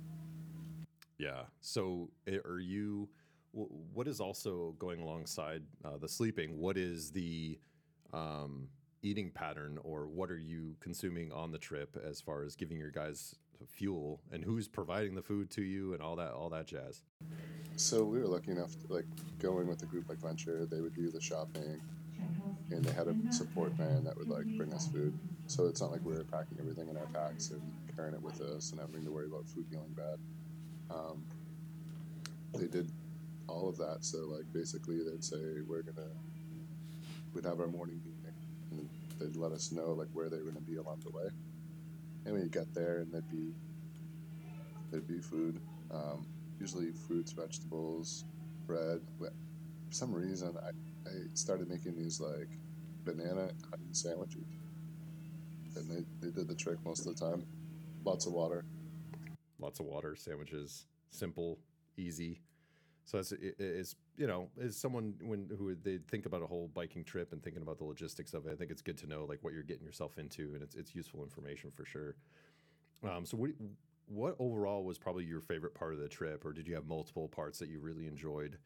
Yeah. 1.19 1.43
So 1.61 2.11
are 2.45 2.61
you 2.61 3.09
what 3.53 4.07
is 4.07 4.21
also 4.21 4.75
going 4.79 5.01
alongside 5.01 5.63
uh, 5.85 5.97
the 5.99 6.09
sleeping? 6.09 6.59
What 6.59 6.77
is 6.77 7.11
the 7.11 7.59
um, 8.13 8.69
eating 9.03 9.31
pattern, 9.31 9.79
or 9.83 10.07
what 10.07 10.31
are 10.31 10.39
you 10.39 10.77
consuming 10.81 11.33
on 11.33 11.53
the 11.53 11.59
trip 11.59 11.97
as 12.05 12.21
far 12.21 12.43
as 12.43 12.55
giving 12.55 12.79
your 12.79 12.91
guys 12.91 13.35
fuel, 13.65 14.21
and 14.31 14.45
who's 14.45 14.69
providing 14.69 15.15
the 15.15 15.23
food 15.23 15.51
to 15.53 15.63
you, 15.63 15.95
and 15.95 16.03
all 16.03 16.17
that, 16.17 16.33
all 16.33 16.51
that 16.51 16.67
jazz? 16.67 17.01
So 17.77 18.05
we 18.05 18.19
were 18.19 18.27
lucky 18.27 18.51
enough 18.51 18.73
to 18.73 18.93
like 18.93 19.07
going 19.39 19.67
with 19.67 19.83
a 19.83 19.87
group 19.87 20.09
like 20.09 20.19
Venture. 20.19 20.67
They 20.67 20.81
would 20.81 20.95
do 20.95 21.11
the 21.11 21.21
shopping, 21.21 21.81
and 22.71 22.85
they 22.85 22.93
had 22.93 23.09
a 23.09 23.15
support 23.31 23.73
van 23.73 24.05
that 24.05 24.17
would 24.17 24.29
like 24.29 24.47
bring 24.57 24.73
us 24.73 24.89
food. 24.89 25.19
So 25.47 25.67
it's 25.67 25.81
not 25.81 25.93
like 25.93 26.05
we 26.05 26.13
were 26.13 26.25
packing 26.25 26.59
everything 26.59 26.89
in 26.89 26.97
our 26.97 27.07
packs 27.07 27.51
and 27.51 27.63
carrying 27.95 28.15
it 28.15 28.23
with 28.23 28.41
us 28.41 28.73
and 28.73 28.81
having 28.81 29.05
to 29.05 29.11
worry 29.11 29.27
about 29.27 29.47
food 29.47 29.67
feeling 29.71 29.95
bad. 29.97 30.19
Um, 30.91 31.25
they 32.55 32.67
did 32.67 32.91
all 33.49 33.69
of 33.69 33.77
that. 33.79 33.99
So 34.01 34.19
like 34.27 34.53
basically 34.53 34.99
they'd 35.03 35.25
say 35.25 35.61
we're 35.67 35.83
gonna 35.83 36.09
we'd 37.33 37.45
have 37.45 37.61
our 37.61 37.69
morning 37.69 38.01
meeting 38.05 38.35
and 38.71 38.89
they'd 39.21 39.37
let 39.37 39.53
us 39.53 39.71
know 39.73 39.93
like 39.93 40.09
where 40.13 40.29
they 40.29 40.39
were 40.39 40.51
gonna 40.51 40.61
be 40.61 40.77
along 40.77 41.03
the 41.05 41.11
way. 41.11 41.29
And 42.27 42.35
we'd 42.35 42.53
get 42.53 42.75
there 42.75 42.99
and 42.99 43.13
there'd 43.13 43.31
be 43.31 43.55
there'd 44.91 45.07
be 45.07 45.21
food, 45.21 45.61
um, 45.91 46.27
usually 46.61 46.91
fruits, 46.91 47.33
vegetables, 47.33 48.25
bread. 48.67 49.01
For 49.19 49.31
some 49.91 50.13
reason, 50.13 50.57
I, 50.63 51.09
I 51.09 51.13
started 51.35 51.69
making 51.69 51.97
these 51.97 52.21
like 52.21 52.49
banana 53.05 53.51
onion 53.73 53.95
sandwiches, 53.95 54.43
and 55.77 55.89
they, 55.89 56.05
they 56.21 56.33
did 56.33 56.49
the 56.49 56.55
trick 56.55 56.79
most 56.85 57.07
of 57.07 57.17
the 57.17 57.25
time. 57.25 57.45
Lots 58.05 58.27
of 58.27 58.33
water. 58.33 58.65
Lots 59.59 59.81
of 59.81 59.87
water, 59.87 60.17
sandwiches, 60.17 60.87
simple, 61.11 61.59
easy. 61.97 62.41
So 63.07 63.19
it's, 63.19 63.33
it's 63.41 63.95
you 64.19 64.27
know, 64.27 64.49
as 64.61 64.77
someone 64.77 65.15
when 65.23 65.49
who 65.57 65.77
they 65.77 65.99
think 66.09 66.27
about 66.27 66.43
a 66.43 66.47
whole 66.47 66.69
biking 66.75 67.05
trip 67.05 67.33
and 67.33 67.41
thinking 67.43 67.63
about 67.63 67.79
the 67.79 67.85
logistics 67.85 68.35
of 68.35 68.47
it, 68.47 68.53
I 68.53 68.57
think 68.57 68.73
it's 68.73 68.83
good 68.83 68.99
to 68.99 69.07
know 69.07 69.25
like 69.29 69.39
what 69.43 69.53
you're 69.53 69.63
getting 69.63 69.87
yourself 69.87 70.19
into, 70.19 70.55
and 70.55 70.63
it's 70.63 70.75
it's 70.75 70.93
useful 70.93 71.23
information 71.23 71.71
for 71.71 71.85
sure. 71.85 72.17
Um, 73.09 73.25
so 73.25 73.37
what 73.37 73.51
what 74.09 74.35
overall 74.41 74.83
was 74.85 74.99
probably 74.99 75.25
your 75.25 75.41
favorite 75.41 75.73
part 75.73 75.93
of 75.93 76.01
the 76.01 76.09
trip, 76.09 76.45
or 76.45 76.53
did 76.53 76.67
you 76.67 76.75
have 76.75 76.87
multiple 76.87 77.29
parts 77.29 77.61
that 77.61 77.69
you 77.69 77.79
really 77.79 78.09
enjoyed 78.09 78.59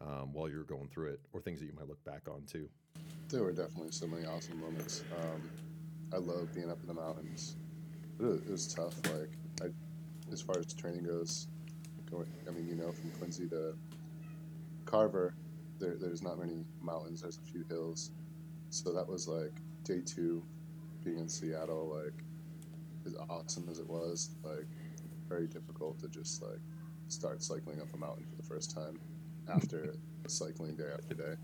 um, 0.00 0.32
while 0.32 0.48
you 0.48 0.58
were 0.58 0.64
going 0.64 0.88
through 0.88 1.10
it, 1.10 1.20
or 1.32 1.40
things 1.40 1.58
that 1.58 1.66
you 1.66 1.74
might 1.76 1.88
look 1.88 2.02
back 2.04 2.22
on 2.28 2.44
too? 2.46 2.68
There 3.30 3.42
were 3.42 3.52
definitely 3.52 3.90
so 3.90 4.06
many 4.06 4.26
awesome 4.26 4.60
moments. 4.60 5.02
Um, 5.20 5.50
I 6.12 6.18
love 6.18 6.54
being 6.54 6.70
up 6.70 6.78
in 6.82 6.86
the 6.86 6.94
mountains. 6.94 7.56
It 8.20 8.24
was, 8.24 8.40
it 8.42 8.50
was 8.50 8.72
tough. 8.72 8.94
Like 9.06 9.30
I, 9.60 9.72
as 10.32 10.40
far 10.40 10.56
as 10.58 10.72
training 10.72 11.02
goes, 11.02 11.48
I 12.46 12.50
mean, 12.50 12.68
you 12.68 12.76
know, 12.76 12.92
from 12.92 13.10
Quincy 13.12 13.48
to 13.48 13.74
Carver, 14.84 15.34
there, 15.78 15.96
there's 15.98 16.22
not 16.22 16.38
many 16.38 16.64
mountains. 16.80 17.22
There's 17.22 17.38
a 17.38 17.42
few 17.50 17.64
hills. 17.68 18.10
So 18.70 18.92
that 18.92 19.08
was 19.08 19.28
like 19.28 19.52
day 19.84 20.00
two, 20.04 20.44
being 21.04 21.18
in 21.18 21.28
Seattle. 21.28 22.00
Like 22.02 22.24
as 23.06 23.16
awesome 23.28 23.68
as 23.70 23.78
it 23.78 23.88
was, 23.88 24.30
like 24.44 24.66
very 25.28 25.46
difficult 25.46 25.98
to 26.00 26.08
just 26.08 26.42
like 26.42 26.60
start 27.08 27.42
cycling 27.42 27.80
up 27.80 27.92
a 27.94 27.96
mountain 27.96 28.24
for 28.30 28.36
the 28.36 28.42
first 28.42 28.74
time 28.74 28.98
after 29.52 29.94
cycling 30.28 30.76
day 30.76 30.90
after 30.92 31.14
day. 31.14 31.34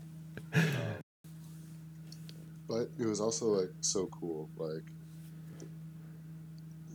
Um, 0.53 1.03
but 2.67 2.89
it 2.99 3.05
was 3.05 3.19
also 3.19 3.47
like 3.47 3.71
so 3.81 4.07
cool. 4.07 4.49
Like 4.55 4.83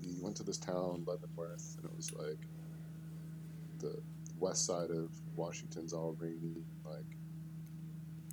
we 0.03 0.17
went 0.21 0.37
to 0.37 0.43
this 0.43 0.59
town, 0.59 1.05
Leavenworth, 1.07 1.77
and 1.77 1.91
it 1.91 1.97
was 1.97 2.13
like 2.13 2.39
the 3.79 4.01
west 4.39 4.67
side 4.67 4.91
of 4.91 5.11
Washington's 5.37 5.93
all 5.93 6.17
rainy, 6.19 6.65
like 6.85 7.17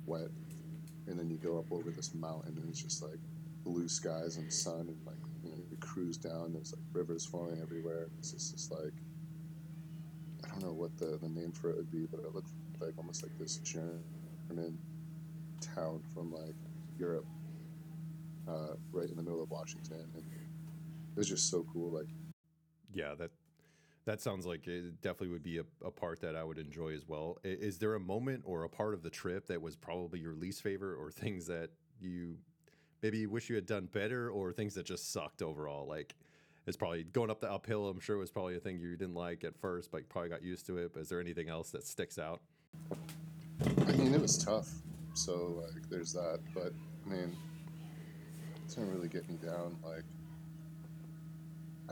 wet, 0.06 0.28
and 1.06 1.18
then 1.18 1.30
you 1.30 1.38
go 1.38 1.58
up 1.58 1.70
over 1.70 1.90
this 1.90 2.14
mountain 2.14 2.56
and 2.58 2.68
it's 2.68 2.82
just 2.82 3.02
like 3.02 3.18
blue 3.64 3.88
skies 3.88 4.36
and 4.36 4.52
sun 4.52 4.88
and 4.88 4.96
like 5.06 5.16
you 5.44 5.50
know 5.50 5.58
you 5.70 5.76
cruise 5.78 6.16
down. 6.16 6.52
There's 6.52 6.72
like 6.72 6.84
rivers 6.92 7.24
flowing 7.24 7.60
everywhere. 7.60 8.08
It's 8.18 8.32
just, 8.32 8.52
just 8.52 8.72
like 8.72 8.92
I 10.44 10.48
don't 10.48 10.62
know 10.62 10.72
what 10.72 10.96
the, 10.98 11.18
the 11.20 11.28
name 11.28 11.52
for 11.52 11.70
it 11.70 11.76
would 11.76 11.90
be, 11.90 12.06
but 12.06 12.20
it 12.20 12.34
looked 12.34 12.50
like 12.80 12.94
almost 12.98 13.22
like 13.22 13.36
this 13.38 13.58
German 13.58 14.02
town 15.60 16.02
from 16.12 16.32
like 16.32 16.54
Europe, 16.98 17.26
uh, 18.48 18.74
right 18.90 19.08
in 19.08 19.16
the 19.16 19.22
middle 19.22 19.42
of 19.42 19.50
Washington, 19.50 20.04
and 20.14 20.24
it 20.24 21.18
was 21.18 21.28
just 21.28 21.50
so 21.50 21.64
cool. 21.72 21.90
Like, 21.90 22.08
yeah, 22.92 23.14
that 23.18 23.30
that 24.04 24.20
sounds 24.20 24.46
like 24.46 24.66
it 24.66 25.00
definitely 25.00 25.28
would 25.28 25.42
be 25.42 25.58
a, 25.58 25.64
a, 25.84 25.90
part 25.90 26.20
that 26.20 26.34
I 26.34 26.42
would 26.42 26.58
enjoy 26.58 26.92
as 26.92 27.06
well. 27.06 27.38
Is 27.44 27.78
there 27.78 27.94
a 27.94 28.00
moment 28.00 28.42
or 28.44 28.64
a 28.64 28.68
part 28.68 28.94
of 28.94 29.02
the 29.02 29.10
trip 29.10 29.46
that 29.46 29.62
was 29.62 29.76
probably 29.76 30.18
your 30.18 30.34
least 30.34 30.62
favorite, 30.62 30.96
or 30.96 31.10
things 31.10 31.46
that 31.46 31.70
you 32.00 32.36
maybe 33.02 33.26
wish 33.26 33.48
you 33.48 33.54
had 33.54 33.66
done 33.66 33.88
better, 33.92 34.30
or 34.30 34.52
things 34.52 34.74
that 34.74 34.86
just 34.86 35.12
sucked 35.12 35.42
overall? 35.42 35.86
Like, 35.86 36.14
it's 36.66 36.76
probably 36.76 37.04
going 37.04 37.30
up 37.30 37.40
the 37.40 37.50
uphill. 37.50 37.88
I'm 37.88 38.00
sure 38.00 38.16
it 38.16 38.20
was 38.20 38.30
probably 38.30 38.56
a 38.56 38.60
thing 38.60 38.78
you 38.80 38.96
didn't 38.96 39.14
like 39.14 39.44
at 39.44 39.56
first, 39.56 39.90
but 39.90 40.08
probably 40.08 40.30
got 40.30 40.42
used 40.42 40.66
to 40.66 40.78
it. 40.78 40.92
But 40.92 41.00
is 41.00 41.08
there 41.08 41.20
anything 41.20 41.48
else 41.48 41.70
that 41.70 41.86
sticks 41.86 42.18
out? 42.18 42.40
I 43.86 43.92
mean, 43.92 44.14
it 44.14 44.20
was 44.20 44.38
tough. 44.38 44.68
So 45.14 45.62
like, 45.62 45.88
there's 45.88 46.12
that. 46.12 46.40
But 46.54 46.72
I 47.06 47.08
mean, 47.08 47.36
it 48.56 48.68
didn't 48.68 48.92
really 48.92 49.08
get 49.08 49.28
me 49.28 49.36
down. 49.36 49.76
Like, 49.84 50.04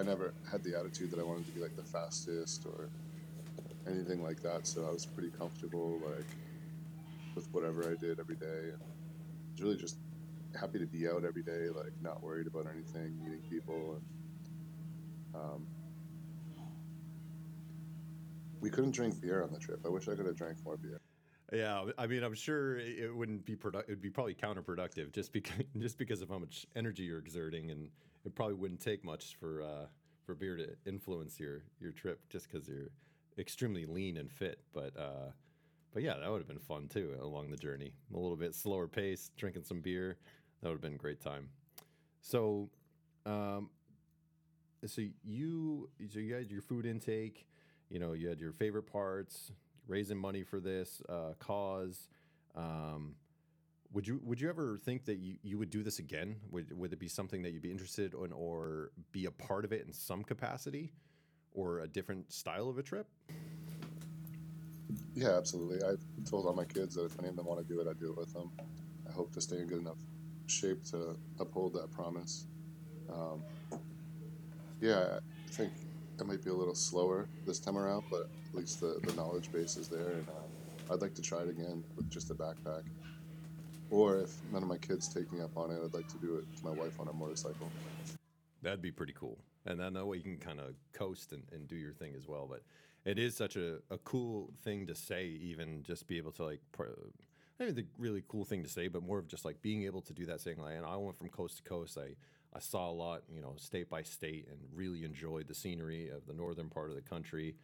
I 0.00 0.02
never 0.02 0.32
had 0.50 0.64
the 0.64 0.78
attitude 0.78 1.10
that 1.10 1.20
I 1.20 1.22
wanted 1.22 1.44
to 1.44 1.52
be 1.52 1.60
like 1.60 1.76
the 1.76 1.82
fastest 1.82 2.64
or 2.64 2.88
anything 3.86 4.22
like 4.22 4.40
that. 4.42 4.66
So 4.66 4.86
I 4.86 4.90
was 4.90 5.04
pretty 5.04 5.30
comfortable 5.30 6.00
like 6.02 6.26
with 7.34 7.46
whatever 7.52 7.84
I 7.84 8.00
did 8.00 8.18
every 8.18 8.36
day. 8.36 8.72
And 8.72 8.80
I 8.80 9.52
was 9.52 9.62
really 9.62 9.76
just 9.76 9.96
happy 10.58 10.78
to 10.78 10.86
be 10.86 11.06
out 11.06 11.24
every 11.24 11.42
day, 11.42 11.68
like 11.68 11.92
not 12.00 12.22
worried 12.22 12.46
about 12.46 12.66
anything, 12.72 13.22
meeting 13.22 13.42
people, 13.50 14.00
and 15.34 15.42
um, 15.42 15.66
we 18.60 18.70
couldn't 18.70 18.92
drink 18.92 19.20
beer 19.20 19.42
on 19.42 19.52
the 19.52 19.58
trip. 19.58 19.80
I 19.84 19.88
wish 19.90 20.08
I 20.08 20.14
could 20.14 20.26
have 20.26 20.36
drank 20.36 20.56
more 20.64 20.78
beer. 20.78 21.00
Yeah, 21.52 21.84
I 21.98 22.06
mean, 22.06 22.22
I'm 22.22 22.34
sure 22.34 22.78
it 22.78 23.14
wouldn't 23.14 23.44
be 23.44 23.54
product. 23.54 23.88
It 23.88 23.92
would 23.92 24.02
be 24.02 24.10
probably 24.10 24.34
counterproductive 24.34 25.12
just 25.12 25.32
because 25.32 25.64
just 25.78 25.98
because 25.98 26.22
of 26.22 26.30
how 26.30 26.38
much 26.38 26.66
energy 26.74 27.02
you're 27.02 27.18
exerting, 27.18 27.70
and 27.70 27.88
it 28.24 28.34
probably 28.34 28.54
wouldn't 28.54 28.80
take 28.80 29.04
much 29.04 29.36
for 29.38 29.62
uh, 29.62 29.86
for 30.24 30.34
beer 30.34 30.56
to 30.56 30.68
influence 30.86 31.40
your 31.40 31.62
your 31.80 31.92
trip, 31.92 32.20
just 32.28 32.50
because 32.50 32.68
you're 32.68 32.90
extremely 33.38 33.86
lean 33.86 34.16
and 34.16 34.30
fit. 34.30 34.60
But 34.72 34.96
uh, 34.96 35.32
but 35.92 36.02
yeah, 36.02 36.14
that 36.20 36.30
would 36.30 36.38
have 36.38 36.48
been 36.48 36.58
fun 36.58 36.88
too 36.88 37.14
along 37.20 37.50
the 37.50 37.56
journey. 37.56 37.92
A 38.14 38.16
little 38.16 38.36
bit 38.36 38.54
slower 38.54 38.86
pace, 38.88 39.30
drinking 39.36 39.64
some 39.64 39.80
beer, 39.80 40.16
that 40.60 40.68
would 40.68 40.74
have 40.74 40.82
been 40.82 40.94
a 40.94 40.98
great 40.98 41.20
time. 41.20 41.48
So, 42.22 42.68
um, 43.26 43.70
so 44.86 45.02
you 45.24 45.88
so 46.12 46.18
you 46.18 46.34
had 46.34 46.50
your 46.50 46.62
food 46.62 46.86
intake. 46.86 47.46
You 47.88 47.98
know, 47.98 48.12
you 48.12 48.28
had 48.28 48.40
your 48.40 48.52
favorite 48.52 48.84
parts 48.84 49.50
raising 49.88 50.16
money 50.18 50.44
for 50.44 50.60
this 50.60 51.02
uh, 51.08 51.32
cause. 51.38 52.08
Um, 52.54 53.16
would 53.92 54.06
you 54.06 54.20
would 54.24 54.40
you 54.40 54.48
ever 54.48 54.78
think 54.78 55.04
that 55.06 55.18
you, 55.18 55.36
you 55.42 55.58
would 55.58 55.70
do 55.70 55.82
this 55.82 55.98
again? 55.98 56.36
Would 56.50 56.76
would 56.78 56.92
it 56.92 56.98
be 56.98 57.08
something 57.08 57.42
that 57.42 57.50
you'd 57.50 57.62
be 57.62 57.70
interested 57.70 58.14
in 58.14 58.32
or 58.32 58.90
be 59.12 59.26
a 59.26 59.30
part 59.30 59.64
of 59.64 59.72
it 59.72 59.84
in 59.86 59.92
some 59.92 60.22
capacity, 60.22 60.92
or 61.52 61.80
a 61.80 61.88
different 61.88 62.32
style 62.32 62.68
of 62.68 62.78
a 62.78 62.82
trip? 62.82 63.08
Yeah, 65.14 65.36
absolutely. 65.36 65.82
I've 65.86 66.02
told 66.28 66.46
all 66.46 66.54
my 66.54 66.64
kids 66.64 66.94
that 66.94 67.04
if 67.04 67.18
any 67.18 67.28
of 67.28 67.36
them 67.36 67.46
want 67.46 67.60
to 67.60 67.66
do 67.66 67.80
it, 67.80 67.88
I 67.88 67.92
do 67.94 68.10
it 68.10 68.16
with 68.16 68.32
them. 68.32 68.50
I 69.08 69.12
hope 69.12 69.32
to 69.34 69.40
stay 69.40 69.56
in 69.56 69.66
good 69.66 69.80
enough 69.80 69.98
shape 70.46 70.84
to 70.84 71.16
uphold 71.38 71.74
that 71.74 71.90
promise. 71.90 72.46
Um, 73.12 73.42
yeah, 74.80 75.18
I 75.18 75.50
think 75.50 75.72
it 76.18 76.26
might 76.26 76.44
be 76.44 76.50
a 76.50 76.54
little 76.54 76.74
slower 76.74 77.28
this 77.46 77.58
time 77.58 77.76
around, 77.76 78.04
but 78.10 78.28
at 78.48 78.54
least 78.54 78.80
the, 78.80 79.00
the 79.02 79.12
knowledge 79.14 79.50
base 79.52 79.76
is 79.76 79.88
there, 79.88 80.10
and 80.10 80.28
uh, 80.28 80.92
I'd 80.92 81.00
like 81.00 81.14
to 81.14 81.22
try 81.22 81.40
it 81.40 81.48
again 81.48 81.84
with 81.96 82.10
just 82.10 82.30
a 82.30 82.34
backpack. 82.34 82.82
Or 83.90 84.18
if 84.18 84.30
none 84.52 84.62
of 84.62 84.68
my 84.68 84.78
kids 84.78 85.08
take 85.12 85.32
me 85.32 85.40
up 85.40 85.56
on 85.56 85.70
it, 85.70 85.80
I'd 85.84 85.94
like 85.94 86.08
to 86.08 86.18
do 86.18 86.36
it 86.36 86.44
with 86.50 86.64
my 86.64 86.70
wife 86.70 86.98
on 87.00 87.08
a 87.08 87.12
motorcycle. 87.12 87.68
That'd 88.62 88.82
be 88.82 88.92
pretty 88.92 89.14
cool. 89.14 89.38
And 89.66 89.78
then 89.78 89.94
that 89.94 90.06
way 90.06 90.18
you 90.18 90.22
can 90.22 90.38
kind 90.38 90.60
of 90.60 90.74
coast 90.92 91.32
and, 91.32 91.42
and 91.52 91.66
do 91.66 91.76
your 91.76 91.92
thing 91.92 92.14
as 92.16 92.28
well. 92.28 92.46
But 92.48 92.62
it 93.04 93.18
is 93.18 93.36
such 93.36 93.56
a, 93.56 93.78
a 93.90 93.98
cool 93.98 94.52
thing 94.62 94.86
to 94.86 94.94
say, 94.94 95.26
even 95.26 95.82
just 95.82 96.06
be 96.06 96.18
able 96.18 96.32
to 96.32 96.44
like, 96.44 96.60
pr- 96.72 96.84
maybe 97.58 97.72
the 97.72 97.86
really 97.98 98.22
cool 98.28 98.44
thing 98.44 98.62
to 98.62 98.68
say, 98.68 98.88
but 98.88 99.02
more 99.02 99.18
of 99.18 99.28
just 99.28 99.44
like 99.44 99.60
being 99.62 99.84
able 99.84 100.00
to 100.02 100.12
do 100.12 100.26
that, 100.26 100.40
saying 100.40 100.58
like, 100.58 100.76
and 100.76 100.86
I 100.86 100.96
went 100.96 101.18
from 101.18 101.28
coast 101.28 101.58
to 101.58 101.62
coast. 101.62 101.98
I, 101.98 102.14
I 102.54 102.58
saw 102.58 102.90
a 102.90 102.92
lot, 102.92 103.22
you 103.32 103.40
know, 103.40 103.54
state 103.56 103.88
by 103.88 104.02
state, 104.02 104.48
and 104.50 104.58
really 104.74 105.04
enjoyed 105.04 105.46
the 105.46 105.54
scenery 105.54 106.08
of 106.08 106.26
the 106.26 106.32
northern 106.32 106.68
part 106.68 106.90
of 106.90 106.96
the 106.96 107.02
country. 107.02 107.54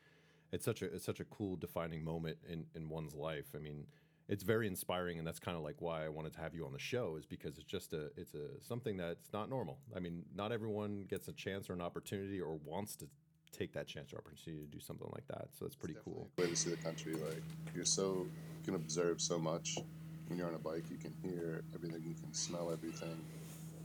It's 0.52 0.64
such 0.64 0.82
a 0.82 0.94
it's 0.94 1.04
such 1.04 1.18
a 1.18 1.24
cool 1.24 1.56
defining 1.56 2.04
moment 2.04 2.38
in 2.48 2.66
in 2.76 2.88
one's 2.88 3.14
life. 3.14 3.46
I 3.56 3.58
mean, 3.58 3.86
it's 4.28 4.42
very 4.42 4.66
inspiring, 4.66 5.18
and 5.18 5.26
that's 5.26 5.38
kind 5.38 5.56
of 5.56 5.62
like 5.62 5.76
why 5.80 6.04
I 6.04 6.08
wanted 6.08 6.32
to 6.34 6.40
have 6.40 6.54
you 6.54 6.66
on 6.66 6.72
the 6.72 6.78
show, 6.78 7.16
is 7.16 7.26
because 7.26 7.58
it's 7.58 7.66
just 7.66 7.92
a 7.92 8.10
it's 8.16 8.34
a 8.34 8.60
something 8.60 8.96
that's 8.96 9.32
not 9.32 9.48
normal. 9.48 9.78
I 9.94 10.00
mean, 10.00 10.24
not 10.34 10.52
everyone 10.52 11.06
gets 11.08 11.28
a 11.28 11.32
chance 11.32 11.70
or 11.70 11.74
an 11.74 11.80
opportunity 11.80 12.40
or 12.40 12.58
wants 12.64 12.96
to 12.96 13.08
take 13.52 13.72
that 13.74 13.86
chance 13.86 14.12
or 14.12 14.18
opportunity 14.18 14.64
to 14.64 14.70
do 14.70 14.80
something 14.80 15.08
like 15.12 15.26
that. 15.28 15.48
So 15.52 15.64
that's 15.64 15.76
pretty 15.76 15.96
cool. 16.04 16.28
Way 16.38 16.48
to 16.48 16.56
see 16.56 16.70
the 16.70 16.76
country. 16.76 17.14
Like 17.14 17.42
you're 17.74 17.84
so 17.84 18.26
you 18.58 18.64
can 18.64 18.74
observe 18.74 19.20
so 19.20 19.38
much 19.38 19.78
when 20.26 20.38
you're 20.38 20.48
on 20.48 20.54
a 20.54 20.58
bike. 20.58 20.90
You 20.90 20.98
can 20.98 21.14
hear 21.22 21.62
everything. 21.74 22.02
You 22.02 22.14
can 22.14 22.32
smell 22.32 22.70
everything. 22.72 23.24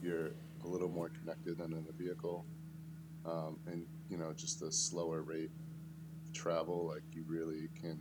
You're 0.02 0.32
a 0.64 0.68
little 0.68 0.90
more 0.90 1.10
connected 1.10 1.60
than 1.60 1.74
in 1.74 1.86
a 1.88 1.92
vehicle, 1.92 2.46
um, 3.26 3.60
and 3.68 3.86
you 4.10 4.18
know 4.18 4.34
just 4.34 4.60
the 4.60 4.72
slower 4.72 5.22
rate 5.22 5.52
of 5.52 6.34
travel. 6.34 6.88
Like 6.88 7.04
you 7.14 7.24
really 7.28 7.70
can 7.80 8.00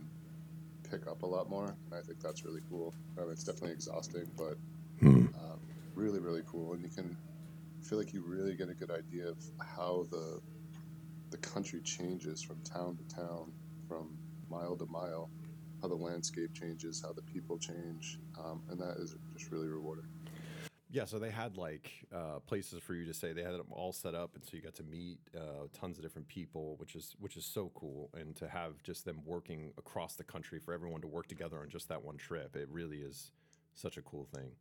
pick 0.91 1.07
up 1.07 1.23
a 1.23 1.27
lot 1.27 1.49
more, 1.49 1.67
and 1.69 1.99
I 1.99 2.01
think 2.03 2.19
that's 2.21 2.45
really 2.45 2.61
cool. 2.69 2.95
Um, 3.17 3.31
it's 3.31 3.45
definitely 3.45 3.73
exhausting, 3.73 4.33
but 4.37 4.57
Hmm. 4.99 5.25
um, 5.35 5.59
really 5.95 6.19
really 6.21 6.43
cool, 6.47 6.73
and 6.73 6.83
you 6.83 6.91
can 6.91 7.17
feel 7.83 7.99
like 7.99 8.13
you 8.13 8.23
really 8.25 8.55
get 8.57 8.69
a 8.69 8.75
good 8.75 8.91
idea 8.91 9.27
of 9.29 9.39
how 9.77 10.07
the 10.11 10.39
the 11.31 11.37
country 11.39 11.81
changes 11.83 12.43
from 12.43 12.61
town 12.61 12.97
to 12.97 13.05
town, 13.05 13.53
from 13.87 14.19
mile 14.49 14.77
to 14.77 14.85
mile, 14.89 15.31
how 15.81 15.87
the 15.89 15.95
landscape 15.95 16.51
changes, 16.53 17.01
how 17.03 17.13
the 17.13 17.23
people 17.23 17.57
change, 17.59 18.19
um, 18.37 18.63
and 18.69 18.79
that 18.81 18.97
is 18.99 19.15
just 19.33 19.51
really 19.51 19.67
rewarding. 19.69 20.05
Yeah, 20.91 21.05
so 21.05 21.19
they 21.19 21.29
had 21.29 21.55
like 21.57 21.89
uh, 22.13 22.39
places 22.45 22.81
for 22.83 22.93
you 22.93 23.05
to 23.05 23.13
stay. 23.13 23.31
They 23.31 23.43
had 23.43 23.53
them 23.53 23.67
all 23.71 23.93
set 23.93 24.13
up, 24.13 24.35
and 24.35 24.43
so 24.43 24.57
you 24.57 24.61
got 24.61 24.75
to 24.75 24.83
meet 24.83 25.19
uh, 25.35 25.67
tons 25.73 25.97
of 25.97 26.03
different 26.03 26.27
people, 26.27 26.75
which 26.77 26.95
is 26.95 27.15
which 27.19 27.37
is 27.37 27.45
so 27.45 27.71
cool. 27.75 28.09
And 28.13 28.35
to 28.35 28.47
have 28.49 28.83
just 28.83 29.05
them 29.05 29.21
working 29.25 29.71
across 29.77 30.15
the 30.15 30.25
country 30.25 30.59
for 30.59 30.73
everyone 30.73 30.99
to 31.01 31.07
work 31.07 31.27
together 31.27 31.59
on 31.59 31.69
just 31.69 31.87
that 31.87 32.03
one 32.03 32.17
trip, 32.17 32.57
it 32.57 32.67
really 32.69 32.97
is 32.97 33.31
such 33.73 33.95
a 33.95 34.01
cool 34.01 34.27
thing. 34.35 34.51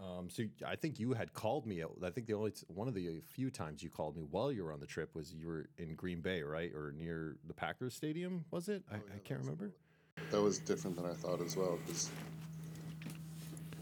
Um, 0.00 0.28
so 0.28 0.42
I 0.66 0.74
think 0.74 0.98
you 0.98 1.12
had 1.12 1.32
called 1.32 1.66
me. 1.66 1.82
I 1.82 2.10
think 2.10 2.26
the 2.26 2.34
only 2.34 2.50
t- 2.50 2.64
one 2.66 2.88
of 2.88 2.94
the 2.94 3.20
few 3.24 3.50
times 3.50 3.82
you 3.82 3.90
called 3.90 4.16
me 4.16 4.24
while 4.28 4.50
you 4.50 4.64
were 4.64 4.72
on 4.72 4.80
the 4.80 4.86
trip 4.86 5.14
was 5.14 5.32
you 5.32 5.46
were 5.46 5.68
in 5.78 5.94
Green 5.94 6.20
Bay, 6.20 6.42
right, 6.42 6.72
or 6.74 6.92
near 6.96 7.36
the 7.46 7.54
Packers 7.54 7.94
Stadium, 7.94 8.44
was 8.50 8.68
it? 8.68 8.82
I, 8.90 8.96
Oh, 8.96 8.98
yeah, 9.06 9.14
I 9.14 9.18
can't 9.20 9.40
remember. 9.40 9.70
That 10.32 10.42
was 10.42 10.58
different 10.58 10.96
than 10.96 11.06
I 11.06 11.14
thought 11.14 11.40
as 11.40 11.56
well, 11.56 11.78
because 11.86 12.10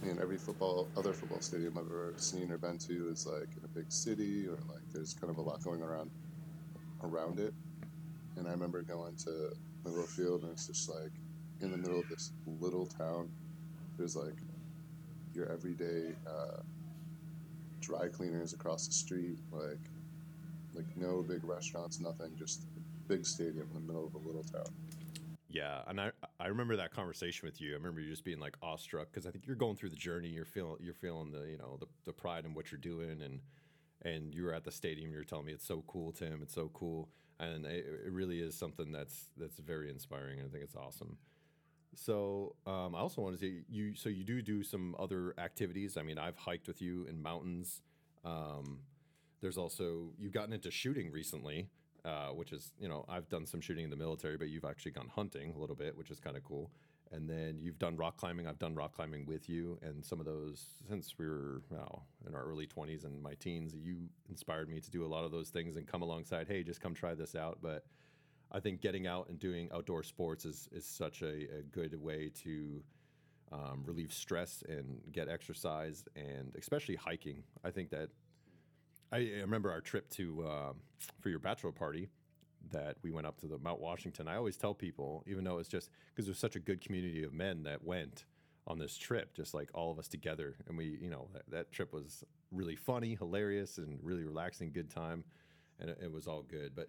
I 0.01 0.07
mean, 0.07 0.19
every 0.21 0.39
football, 0.39 0.89
other 0.97 1.13
football 1.13 1.41
stadium 1.41 1.77
I've 1.77 1.85
ever 1.85 2.15
seen 2.17 2.51
or 2.51 2.59
been 2.59 2.79
to 2.79 3.11
is 3.11 3.27
like 3.27 3.49
in 3.57 3.65
a 3.65 3.69
big 3.69 3.93
city, 3.93 4.47
or 4.47 4.59
like 4.69 4.83
there's 4.95 5.15
kind 5.15 5.31
of 5.31 5.37
a 5.37 5.43
lot 5.43 5.63
going 5.63 5.83
around 5.83 6.11
around 7.03 7.39
it. 7.39 7.53
And 8.37 8.49
I 8.49 8.53
remember 8.53 8.83
going 8.83 9.15
to 9.25 9.51
Middle 9.85 10.05
Field, 10.05 10.43
and 10.43 10.53
it's 10.53 10.67
just 10.67 10.89
like 10.89 11.13
in 11.61 11.71
the 11.71 11.77
middle 11.77 12.01
of 12.01 12.09
this 12.09 12.33
little 12.47 12.87
town. 12.87 13.29
There's 13.99 14.17
like 14.17 14.37
your 15.35 15.53
everyday 15.53 16.15
uh, 16.27 16.63
dry 17.83 18.09
cleaners 18.09 18.55
across 18.55 18.87
the 18.87 18.95
street, 18.95 19.39
like 19.53 19.81
like 20.75 20.87
no 20.97 21.23
big 21.23 21.45
restaurants, 21.45 22.01
nothing, 22.01 22.31
just 22.39 22.65
a 22.77 22.81
big 23.09 23.27
stadium 23.27 23.67
in 23.75 23.75
the 23.75 23.87
middle 23.87 24.07
of 24.07 24.15
a 24.15 24.27
little 24.27 24.45
town. 24.45 24.73
Yeah, 25.51 25.81
and 25.89 26.01
I 26.01 26.13
I 26.41 26.47
remember 26.47 26.77
that 26.77 26.91
conversation 26.93 27.47
with 27.47 27.61
you. 27.61 27.73
I 27.73 27.75
remember 27.75 28.01
you 28.01 28.11
just 28.11 28.25
being 28.25 28.41
like 28.41 28.57
awestruck 28.63 29.09
because 29.11 29.27
I 29.27 29.31
think 29.31 29.47
you're 29.47 29.57
going 29.57 29.77
through 29.77 29.91
the 29.91 29.97
journey. 29.97 30.29
You're 30.29 30.47
feeling 30.47 30.77
you're 30.81 30.95
feeling 30.95 31.31
the 31.31 31.47
you 31.51 31.59
know 31.59 31.77
the, 31.79 31.87
the 32.07 32.13
pride 32.13 32.47
in 32.47 32.55
what 32.55 32.73
you're 32.73 32.81
doing, 32.81 33.21
and 33.23 33.41
and 34.03 34.35
you 34.35 34.45
were 34.45 34.55
at 34.55 34.65
the 34.65 34.71
stadium. 34.71 35.13
You're 35.13 35.25
telling 35.25 35.45
me 35.47 35.53
it's 35.53 35.67
so 35.67 35.85
cool, 35.87 36.13
Tim. 36.13 36.41
It's 36.43 36.55
so 36.55 36.71
cool, 36.73 37.11
and 37.39 37.67
it, 37.67 37.85
it 38.07 38.13
really 38.13 38.41
is 38.41 38.57
something 38.57 38.91
that's 38.91 39.27
that's 39.37 39.59
very 39.59 39.91
inspiring. 39.91 40.39
And 40.39 40.49
I 40.49 40.51
think 40.51 40.65
it's 40.65 40.77
awesome. 40.77 41.19
So 41.95 42.55
um, 42.67 42.95
I 42.95 43.01
also 43.01 43.21
want 43.21 43.39
to 43.39 43.41
say 43.41 43.63
you. 43.69 43.95
So 43.95 44.09
you 44.09 44.25
do 44.25 44.41
do 44.41 44.63
some 44.63 44.97
other 44.99 45.35
activities. 45.37 45.99
I 45.99 46.03
mean, 46.03 46.19
I've 46.19 46.37
hiked 46.37 46.67
with 46.69 46.81
you 46.81 47.07
in 47.07 47.21
mountains. 47.21 47.83
Um, 48.25 48.79
there's 49.43 49.59
also 49.59 50.13
you've 50.19 50.33
gotten 50.33 50.55
into 50.55 50.71
shooting 50.71 51.11
recently, 51.11 51.69
uh, 52.05 52.29
which 52.29 52.53
is 52.53 52.73
you 52.79 52.89
know 52.89 53.05
I've 53.09 53.29
done 53.29 53.47
some 53.47 53.61
shooting 53.61 53.85
in 53.85 53.91
the 53.91 53.97
military, 53.97 54.37
but 54.37 54.49
you've 54.49 54.65
actually 54.65 54.93
gone 54.93 55.09
hunting 55.15 55.53
a 55.57 55.59
little 55.59 55.77
bit, 55.77 55.97
which 55.97 56.11
is 56.11 56.21
kind 56.21 56.37
of 56.37 56.45
cool. 56.45 56.71
And 57.13 57.29
then 57.29 57.59
you've 57.61 57.79
done 57.79 57.97
rock 57.97 58.17
climbing. 58.17 58.47
I've 58.47 58.61
done 58.61 58.75
rock 58.75 58.95
climbing 58.95 59.27
with 59.27 59.49
you, 59.49 59.79
and 59.83 60.05
some 60.05 60.21
of 60.21 60.27
those 60.27 60.65
since 60.89 61.15
we 61.19 61.27
were 61.27 61.63
well, 61.69 62.07
in 62.27 62.35
our 62.35 62.45
early 62.45 62.67
20s 62.67 63.05
and 63.05 63.21
my 63.21 63.35
teens. 63.35 63.75
You 63.75 64.09
inspired 64.29 64.69
me 64.69 64.81
to 64.81 64.91
do 64.91 65.05
a 65.05 65.09
lot 65.09 65.25
of 65.25 65.33
those 65.33 65.49
things 65.49 65.77
and 65.77 65.87
come 65.87 66.03
alongside. 66.03 66.47
Hey, 66.47 66.63
just 66.63 66.81
come 66.81 66.95
try 66.95 67.15
this 67.15 67.35
out. 67.35 67.59
But 67.61 67.85
I 68.53 68.61
think 68.61 68.81
getting 68.81 69.07
out 69.07 69.29
and 69.29 69.39
doing 69.39 69.69
outdoor 69.75 70.03
sports 70.03 70.45
is 70.45 70.69
is 70.73 70.85
such 70.85 71.23
a, 71.23 71.59
a 71.59 71.63
good 71.73 72.01
way 72.01 72.31
to 72.45 72.83
um, 73.53 73.83
relieve 73.85 74.13
stress 74.13 74.63
and 74.69 75.01
get 75.13 75.29
exercise, 75.29 76.05
and 76.15 76.55
especially 76.57 76.95
hiking. 76.95 77.43
I 77.65 77.71
think 77.71 77.91
that 77.91 78.11
I, 79.13 79.19
remember 79.41 79.71
our 79.71 79.81
trip 79.81 80.09
to 80.11 80.45
uh, 80.49 80.73
for 81.21 81.29
your 81.29 81.39
bachelor 81.39 81.73
party 81.73 82.09
that 82.73 82.97
we 83.03 83.11
went 83.11 83.27
up 83.27 83.41
to 83.41 83.47
the 83.47 83.59
Mount 83.59 83.81
Washington. 83.81 84.29
I 84.29 84.37
always 84.37 84.57
tell 84.57 84.75
people, 84.75 85.25
even 85.27 85.45
though 85.45 85.59
it's 85.59 85.69
just 85.69 85.91
because 86.15 86.27
there's 86.27 86.39
such 86.39 86.57
a 86.57 86.61
good 86.61 86.81
community 86.81 87.25
of 87.25 87.33
men 87.33 87.65
that 87.65 87.85
went 87.85 88.25
on 88.67 88.79
this 88.79 88.97
trip, 88.97 89.35
just 89.35 89.55
like 89.55 89.69
all 89.75 89.91
of 89.91 89.99
us 89.99 90.07
together, 90.07 90.55
and 90.69 90.77
we, 90.77 90.99
you 91.01 91.11
know, 91.11 91.29
that, 91.33 91.43
that 91.51 91.73
trip 91.73 91.93
was 91.93 92.23
really 92.53 92.77
funny, 92.77 93.17
hilarious, 93.17 93.79
and 93.79 93.99
really 94.03 94.23
relaxing, 94.23 94.71
good 94.71 94.91
time, 94.91 95.25
and 95.81 95.91
it, 95.91 95.99
it 96.05 96.13
was 96.13 96.29
all 96.29 96.43
good. 96.43 96.73
But 96.77 96.89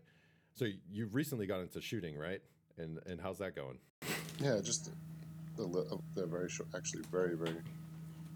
so 0.54 0.68
you've 0.92 1.16
recently 1.16 1.48
got 1.48 1.62
into 1.62 1.82
shooting, 1.82 2.18
right? 2.18 2.42
And 2.78 3.00
and 3.08 3.20
how's 3.20 3.40
that 3.40 3.56
going? 3.56 3.80
Yeah, 4.40 4.60
just 4.62 4.92
the, 5.56 6.00
the 6.16 6.26
very 6.26 6.50
short, 6.50 6.70
actually 6.76 7.04
very 7.12 7.36
very 7.36 7.58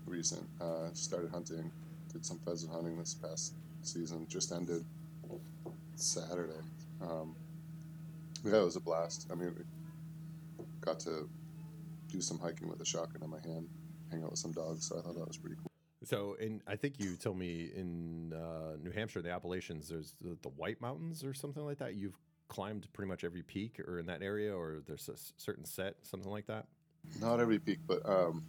recent. 0.08 0.48
Uh, 0.60 0.88
started 0.94 1.30
hunting, 1.30 1.72
did 2.12 2.26
some 2.26 2.40
pheasant 2.40 2.72
hunting 2.72 2.98
this 2.98 3.14
past 3.14 3.54
season. 3.88 4.28
Just 4.28 4.52
ended 4.52 4.84
Saturday. 5.96 6.54
Um, 7.02 7.36
yeah, 8.44 8.58
it 8.58 8.66
was 8.66 8.76
a 8.76 8.80
blast. 8.82 9.28
I 9.32 9.36
mean, 9.36 9.54
we 9.58 9.64
got 10.82 11.00
to 11.02 11.30
do 12.10 12.22
some 12.22 12.40
hiking 12.40 12.70
with 12.70 12.82
a 12.82 12.86
shotgun 12.86 13.24
in 13.24 13.30
my 13.30 13.40
hand, 13.40 13.68
hang 14.12 14.24
out 14.24 14.32
with 14.32 14.40
some 14.40 14.52
dogs. 14.52 14.88
So 14.88 14.98
I 14.98 15.02
thought 15.02 15.16
that 15.16 15.28
was 15.28 15.38
pretty 15.38 15.56
cool. 15.56 15.72
So, 16.04 16.36
in 16.40 16.62
I 16.68 16.76
think 16.76 17.00
you 17.00 17.16
told 17.16 17.38
me 17.38 17.72
in 17.76 18.32
uh, 18.32 18.78
New 18.84 18.92
Hampshire, 18.92 19.24
the 19.24 19.32
Appalachians, 19.32 19.90
there's 19.90 20.14
the, 20.22 20.38
the 20.44 20.50
White 20.50 20.80
Mountains 20.80 21.24
or 21.24 21.34
something 21.34 21.66
like 21.66 21.80
that. 21.80 21.96
You've 21.96 22.18
climbed 22.48 22.88
pretty 22.94 23.10
much 23.10 23.24
every 23.24 23.42
peak, 23.42 23.80
or 23.88 23.98
in 23.98 24.06
that 24.06 24.22
area, 24.22 24.56
or 24.56 24.84
there's 24.86 25.10
a 25.10 25.16
certain 25.38 25.66
set, 25.66 25.96
something 26.04 26.30
like 26.30 26.46
that. 26.46 26.68
Not 27.20 27.40
every 27.40 27.58
peak, 27.58 27.80
but 27.88 28.08
um, 28.08 28.44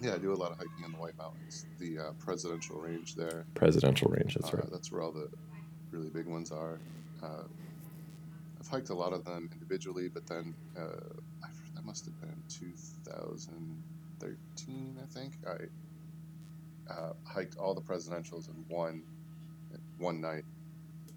yeah, 0.00 0.14
I 0.14 0.18
do 0.18 0.32
a 0.32 0.34
lot 0.34 0.50
of 0.52 0.58
hiking 0.58 0.84
in 0.84 0.92
the 0.92 0.98
White 0.98 1.18
Mountains, 1.18 1.66
the 1.78 1.98
uh, 1.98 2.12
presidential 2.18 2.80
range 2.80 3.14
there. 3.14 3.44
Presidential 3.54 4.10
range. 4.10 4.34
That's 4.34 4.52
uh, 4.52 4.56
right. 4.58 4.70
That's 4.70 4.90
where 4.90 5.02
all 5.02 5.12
the 5.12 5.28
really 5.90 6.08
big 6.08 6.26
ones 6.26 6.50
are. 6.50 6.80
Uh, 7.22 7.44
I've 8.58 8.68
hiked 8.68 8.88
a 8.90 8.94
lot 8.94 9.12
of 9.12 9.24
them 9.24 9.48
individually, 9.52 10.08
but 10.08 10.26
then 10.26 10.54
uh, 10.76 11.14
I, 11.44 11.48
that 11.74 11.84
must 11.84 12.06
have 12.06 12.20
been 12.20 12.42
2013, 12.48 14.98
I 15.02 15.06
think. 15.06 15.34
I 15.46 15.68
uh, 16.90 17.12
hiked 17.24 17.56
all 17.56 17.74
the 17.74 17.80
presidentials 17.80 18.48
in 18.48 18.64
one 18.68 19.04
one 19.98 20.20
night, 20.20 20.44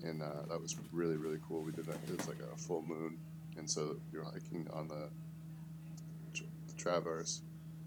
and 0.04 0.22
uh, 0.22 0.44
that 0.50 0.62
was 0.62 0.76
really 0.92 1.16
really 1.16 1.40
cool. 1.48 1.64
We 1.64 1.72
did 1.72 1.86
that. 1.86 1.98
It 2.08 2.18
was 2.18 2.28
like 2.28 2.42
a 2.42 2.56
full 2.58 2.84
moon, 2.84 3.18
and 3.58 3.70
so 3.70 3.96
you're 4.12 4.26
hiking 4.26 4.68
on 4.74 4.90
the, 4.90 5.10
the 6.34 6.74
traverse, 6.78 7.42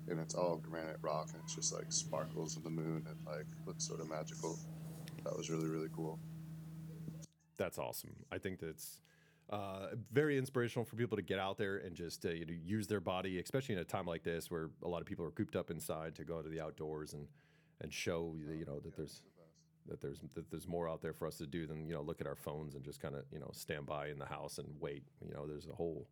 and 0.09 0.21
it's 0.21 0.35
all 0.35 0.57
granite 0.57 0.99
rock, 1.03 1.31
and 1.33 1.43
it's 1.45 1.55
just 1.55 1.73
like 1.73 1.87
sparkles 1.91 2.57
in 2.57 2.63
the 2.63 2.71
moon 2.71 3.07
and 3.09 3.17
like 3.27 3.47
looks 3.67 3.87
sort 3.87 4.01
of 4.01 4.09
magical. 4.09 4.59
That 5.25 5.37
was 5.37 5.51
really 5.51 5.69
really 5.69 5.89
cool. 5.95 6.19
That's 7.57 7.79
awesome. 7.79 8.15
I 8.31 8.39
think 8.39 8.61
that's 8.61 9.01
uh, 9.51 9.89
very 10.13 10.37
inspirational 10.37 10.85
for 10.85 10.97
people 10.97 11.17
to 11.17 11.23
get 11.23 11.39
out 11.39 11.57
there 11.57 11.79
and 11.79 11.95
just 11.95 12.27
uh, 12.27 12.31
you 12.31 12.45
know, 12.45 12.53
use 12.65 12.87
their 12.87 13.01
body, 13.01 13.39
especially 13.39 13.75
in 13.75 13.81
a 13.81 13.85
time 13.85 14.07
like 14.07 14.23
this 14.23 14.51
where 14.51 14.71
a 14.85 14.89
lot 14.89 15.01
of 15.01 15.07
people 15.07 15.25
are 15.25 15.31
cooped 15.31 15.57
up 15.57 15.71
inside, 15.71 16.15
to 16.17 16.25
go 16.25 16.43
to 16.43 16.49
the 16.49 16.61
outdoors 16.61 17.13
and 17.13 17.27
and 17.83 17.93
show 17.93 18.35
you 18.39 18.65
know 18.65 18.79
that 18.81 18.97
there's 18.97 19.23
that 19.89 20.01
there's 20.01 20.21
that 20.35 20.51
there's 20.51 20.67
more 20.67 20.89
out 20.89 21.03
there 21.03 21.13
for 21.13 21.27
us 21.27 21.39
to 21.39 21.47
do 21.47 21.67
than 21.67 21.87
you 21.87 21.95
know 21.95 22.03
look 22.03 22.21
at 22.21 22.27
our 22.27 22.35
phones 22.35 22.75
and 22.75 22.85
just 22.85 23.01
kind 23.01 23.15
of 23.15 23.23
you 23.33 23.39
know 23.39 23.51
stand 23.53 23.87
by 23.87 24.09
in 24.09 24.19
the 24.19 24.27
house 24.27 24.59
and 24.59 24.69
wait. 24.81 25.05
You 25.27 25.35
know, 25.35 25.47
there's 25.47 25.67
a 25.67 25.75
whole 25.75 26.07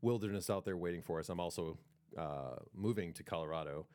wilderness 0.00 0.50
out 0.50 0.64
there 0.64 0.76
waiting 0.76 1.02
for 1.02 1.20
us. 1.20 1.28
I'm 1.28 1.40
also 1.40 1.78
uh, 2.18 2.56
moving 2.74 3.12
to 3.14 3.22
Colorado, 3.22 3.86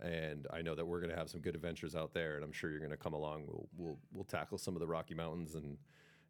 and 0.00 0.46
I 0.52 0.62
know 0.62 0.74
that 0.74 0.86
we're 0.86 1.00
going 1.00 1.10
to 1.10 1.16
have 1.16 1.30
some 1.30 1.40
good 1.40 1.54
adventures 1.54 1.94
out 1.94 2.12
there, 2.12 2.36
and 2.36 2.44
I'm 2.44 2.52
sure 2.52 2.70
you're 2.70 2.80
going 2.80 2.90
to 2.90 2.96
come 2.96 3.14
along. 3.14 3.44
We'll 3.46 3.68
we'll 3.76 3.98
we'll 4.12 4.24
tackle 4.24 4.58
some 4.58 4.74
of 4.74 4.80
the 4.80 4.86
Rocky 4.86 5.14
Mountains 5.14 5.54
and 5.54 5.76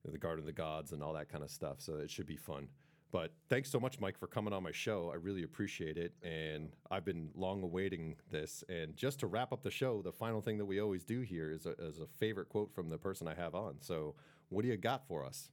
the 0.04 0.18
Garden 0.18 0.40
of 0.40 0.46
the 0.46 0.52
Gods 0.52 0.92
and 0.92 1.02
all 1.02 1.14
that 1.14 1.28
kind 1.28 1.42
of 1.42 1.50
stuff. 1.50 1.76
So 1.78 1.94
it 1.94 2.10
should 2.10 2.26
be 2.26 2.36
fun. 2.36 2.68
But 3.14 3.32
thanks 3.48 3.70
so 3.70 3.78
much, 3.78 4.00
Mike, 4.00 4.18
for 4.18 4.26
coming 4.26 4.52
on 4.52 4.64
my 4.64 4.72
show. 4.72 5.10
I 5.12 5.16
really 5.16 5.44
appreciate 5.44 5.96
it. 5.96 6.14
And 6.22 6.70
I've 6.90 7.04
been 7.04 7.30
long 7.36 7.62
awaiting 7.62 8.16
this. 8.30 8.64
And 8.68 8.96
just 8.96 9.20
to 9.20 9.28
wrap 9.28 9.52
up 9.52 9.62
the 9.62 9.70
show, 9.70 10.02
the 10.02 10.10
final 10.10 10.40
thing 10.40 10.58
that 10.58 10.64
we 10.64 10.80
always 10.80 11.04
do 11.04 11.20
here 11.20 11.52
is 11.52 11.64
a, 11.64 11.74
is 11.78 12.00
a 12.00 12.06
favorite 12.18 12.48
quote 12.48 12.74
from 12.74 12.88
the 12.88 12.98
person 12.98 13.28
I 13.28 13.34
have 13.34 13.54
on. 13.54 13.76
So, 13.78 14.16
what 14.48 14.62
do 14.62 14.68
you 14.68 14.76
got 14.76 15.06
for 15.06 15.24
us? 15.24 15.50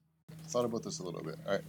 Thought 0.47 0.65
about 0.65 0.82
this 0.82 0.99
a 0.99 1.04
little 1.04 1.21
bit. 1.21 1.38
I, 1.47 1.60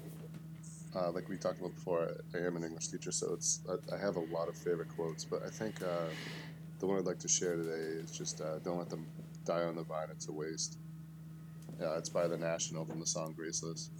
uh, 0.95 1.11
like 1.11 1.29
we 1.29 1.37
talked 1.37 1.59
about 1.59 1.75
before, 1.75 2.11
I, 2.35 2.39
am 2.39 2.57
an 2.57 2.65
English 2.65 2.89
teacher, 2.89 3.13
so 3.13 3.33
it's 3.33 3.61
I, 3.69 3.95
I 3.95 3.99
have 3.99 4.17
a 4.17 4.21
lot 4.21 4.49
of 4.49 4.57
favorite 4.57 4.89
quotes. 4.89 5.25
But 5.25 5.43
I 5.45 5.49
think 5.49 5.83
uh, 5.83 6.09
the 6.79 6.87
one 6.87 6.99
I'd 6.99 7.05
like 7.05 7.19
to 7.21 7.29
share 7.29 7.57
today 7.57 8.01
is 8.03 8.11
just 8.11 8.41
uh, 8.41 8.59
"Don't 8.59 8.79
let 8.79 8.91
them 8.91 9.07
die 9.45 9.63
on 9.63 9.77
the 9.77 9.85
vine; 9.85 10.09
it's 10.11 10.29
a 10.29 10.33
waste." 10.33 10.79
Yeah, 11.81 11.97
it's 11.97 12.11
by 12.11 12.29
the 12.29 12.37
National 12.37 12.85
from 12.85 13.01
the 13.01 13.07
song 13.07 13.35
Graceless, 13.37 13.91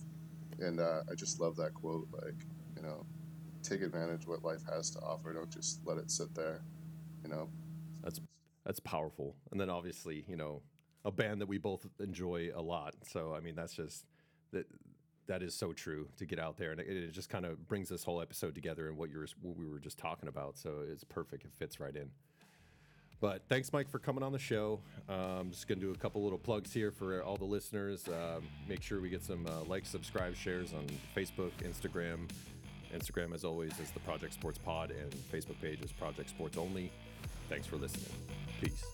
and 0.61 0.81
uh, 0.81 1.01
I 1.11 1.15
just 1.15 1.41
love 1.41 1.57
that 1.57 1.73
quote. 1.75 2.07
Like, 2.13 2.35
you 2.77 2.83
know, 2.83 3.07
take 3.63 3.81
advantage 3.81 4.23
of 4.23 4.29
what 4.29 4.45
life 4.45 4.63
has 4.75 4.91
to 4.91 4.99
offer. 5.01 5.33
Don't 5.33 5.51
just 5.51 5.81
let 5.87 5.97
it 5.97 6.11
sit 6.11 6.35
there. 6.35 6.61
You 7.25 7.31
know, 7.31 7.49
That's 8.03 8.21
that's 8.67 8.81
powerful. 8.81 9.35
And 9.51 9.61
then 9.61 9.71
obviously, 9.71 10.25
you 10.29 10.37
know, 10.37 10.63
a 11.05 11.11
band 11.11 11.41
that 11.41 11.49
we 11.49 11.57
both 11.57 11.87
enjoy 12.01 12.51
a 12.55 12.61
lot. 12.61 12.95
So 13.09 13.35
I 13.35 13.41
mean, 13.41 13.55
that's 13.55 13.73
just 13.73 14.05
that 14.53 14.67
that 15.27 15.43
is 15.43 15.55
so 15.55 15.73
true 15.73 16.09
to 16.17 16.27
get 16.27 16.39
out 16.39 16.57
there, 16.57 16.73
and 16.73 16.81
it, 16.81 16.89
it 16.89 17.13
just 17.13 17.29
kind 17.29 17.45
of 17.45 17.69
brings 17.69 17.89
this 17.89 18.05
whole 18.05 18.21
episode 18.21 18.55
together 18.55 18.89
and 18.89 18.97
what 18.97 19.11
you're 19.11 19.27
what 19.41 19.57
we 19.57 19.67
were 19.67 19.79
just 19.79 19.99
talking 19.99 20.29
about. 20.29 20.59
So 20.59 20.83
it's 20.91 21.05
perfect. 21.05 21.45
It 21.45 21.53
fits 21.59 21.81
right 21.81 21.95
in. 21.95 22.11
But 23.21 23.43
thanks, 23.49 23.73
Mike, 23.73 23.89
for 23.89 24.01
coming 24.01 24.25
on 24.25 24.33
the 24.33 24.39
show. 24.39 24.81
Um, 25.09 25.51
just 25.51 25.69
going 25.69 25.79
to 25.79 25.87
do 25.87 25.93
a 25.93 25.97
couple 25.97 26.25
little 26.25 26.41
plugs 26.41 26.73
here 26.73 26.91
for 26.91 27.23
all 27.23 27.37
the 27.37 27.45
listeners. 27.45 28.09
Um, 28.09 28.43
make 28.69 28.83
sure 28.83 29.01
we 29.01 29.11
get 29.11 29.23
some 29.23 29.47
uh, 29.47 29.63
likes, 29.69 29.89
subscribe, 29.89 30.35
shares 30.35 30.73
on 30.73 30.87
Facebook, 31.17 31.53
Instagram. 31.63 32.29
Instagram, 32.93 33.33
as 33.33 33.45
always, 33.45 33.79
is 33.79 33.93
the 33.93 34.01
Project 34.01 34.35
Sports 34.35 34.59
Pod, 34.59 34.91
and 34.91 35.13
Facebook 35.33 35.61
page 35.63 35.81
is 35.83 35.93
Project 35.93 36.31
Sports 36.31 36.59
Only. 36.59 36.91
Thanks 37.49 37.67
for 37.67 37.77
listening. 37.77 38.11
Peace. 38.61 38.85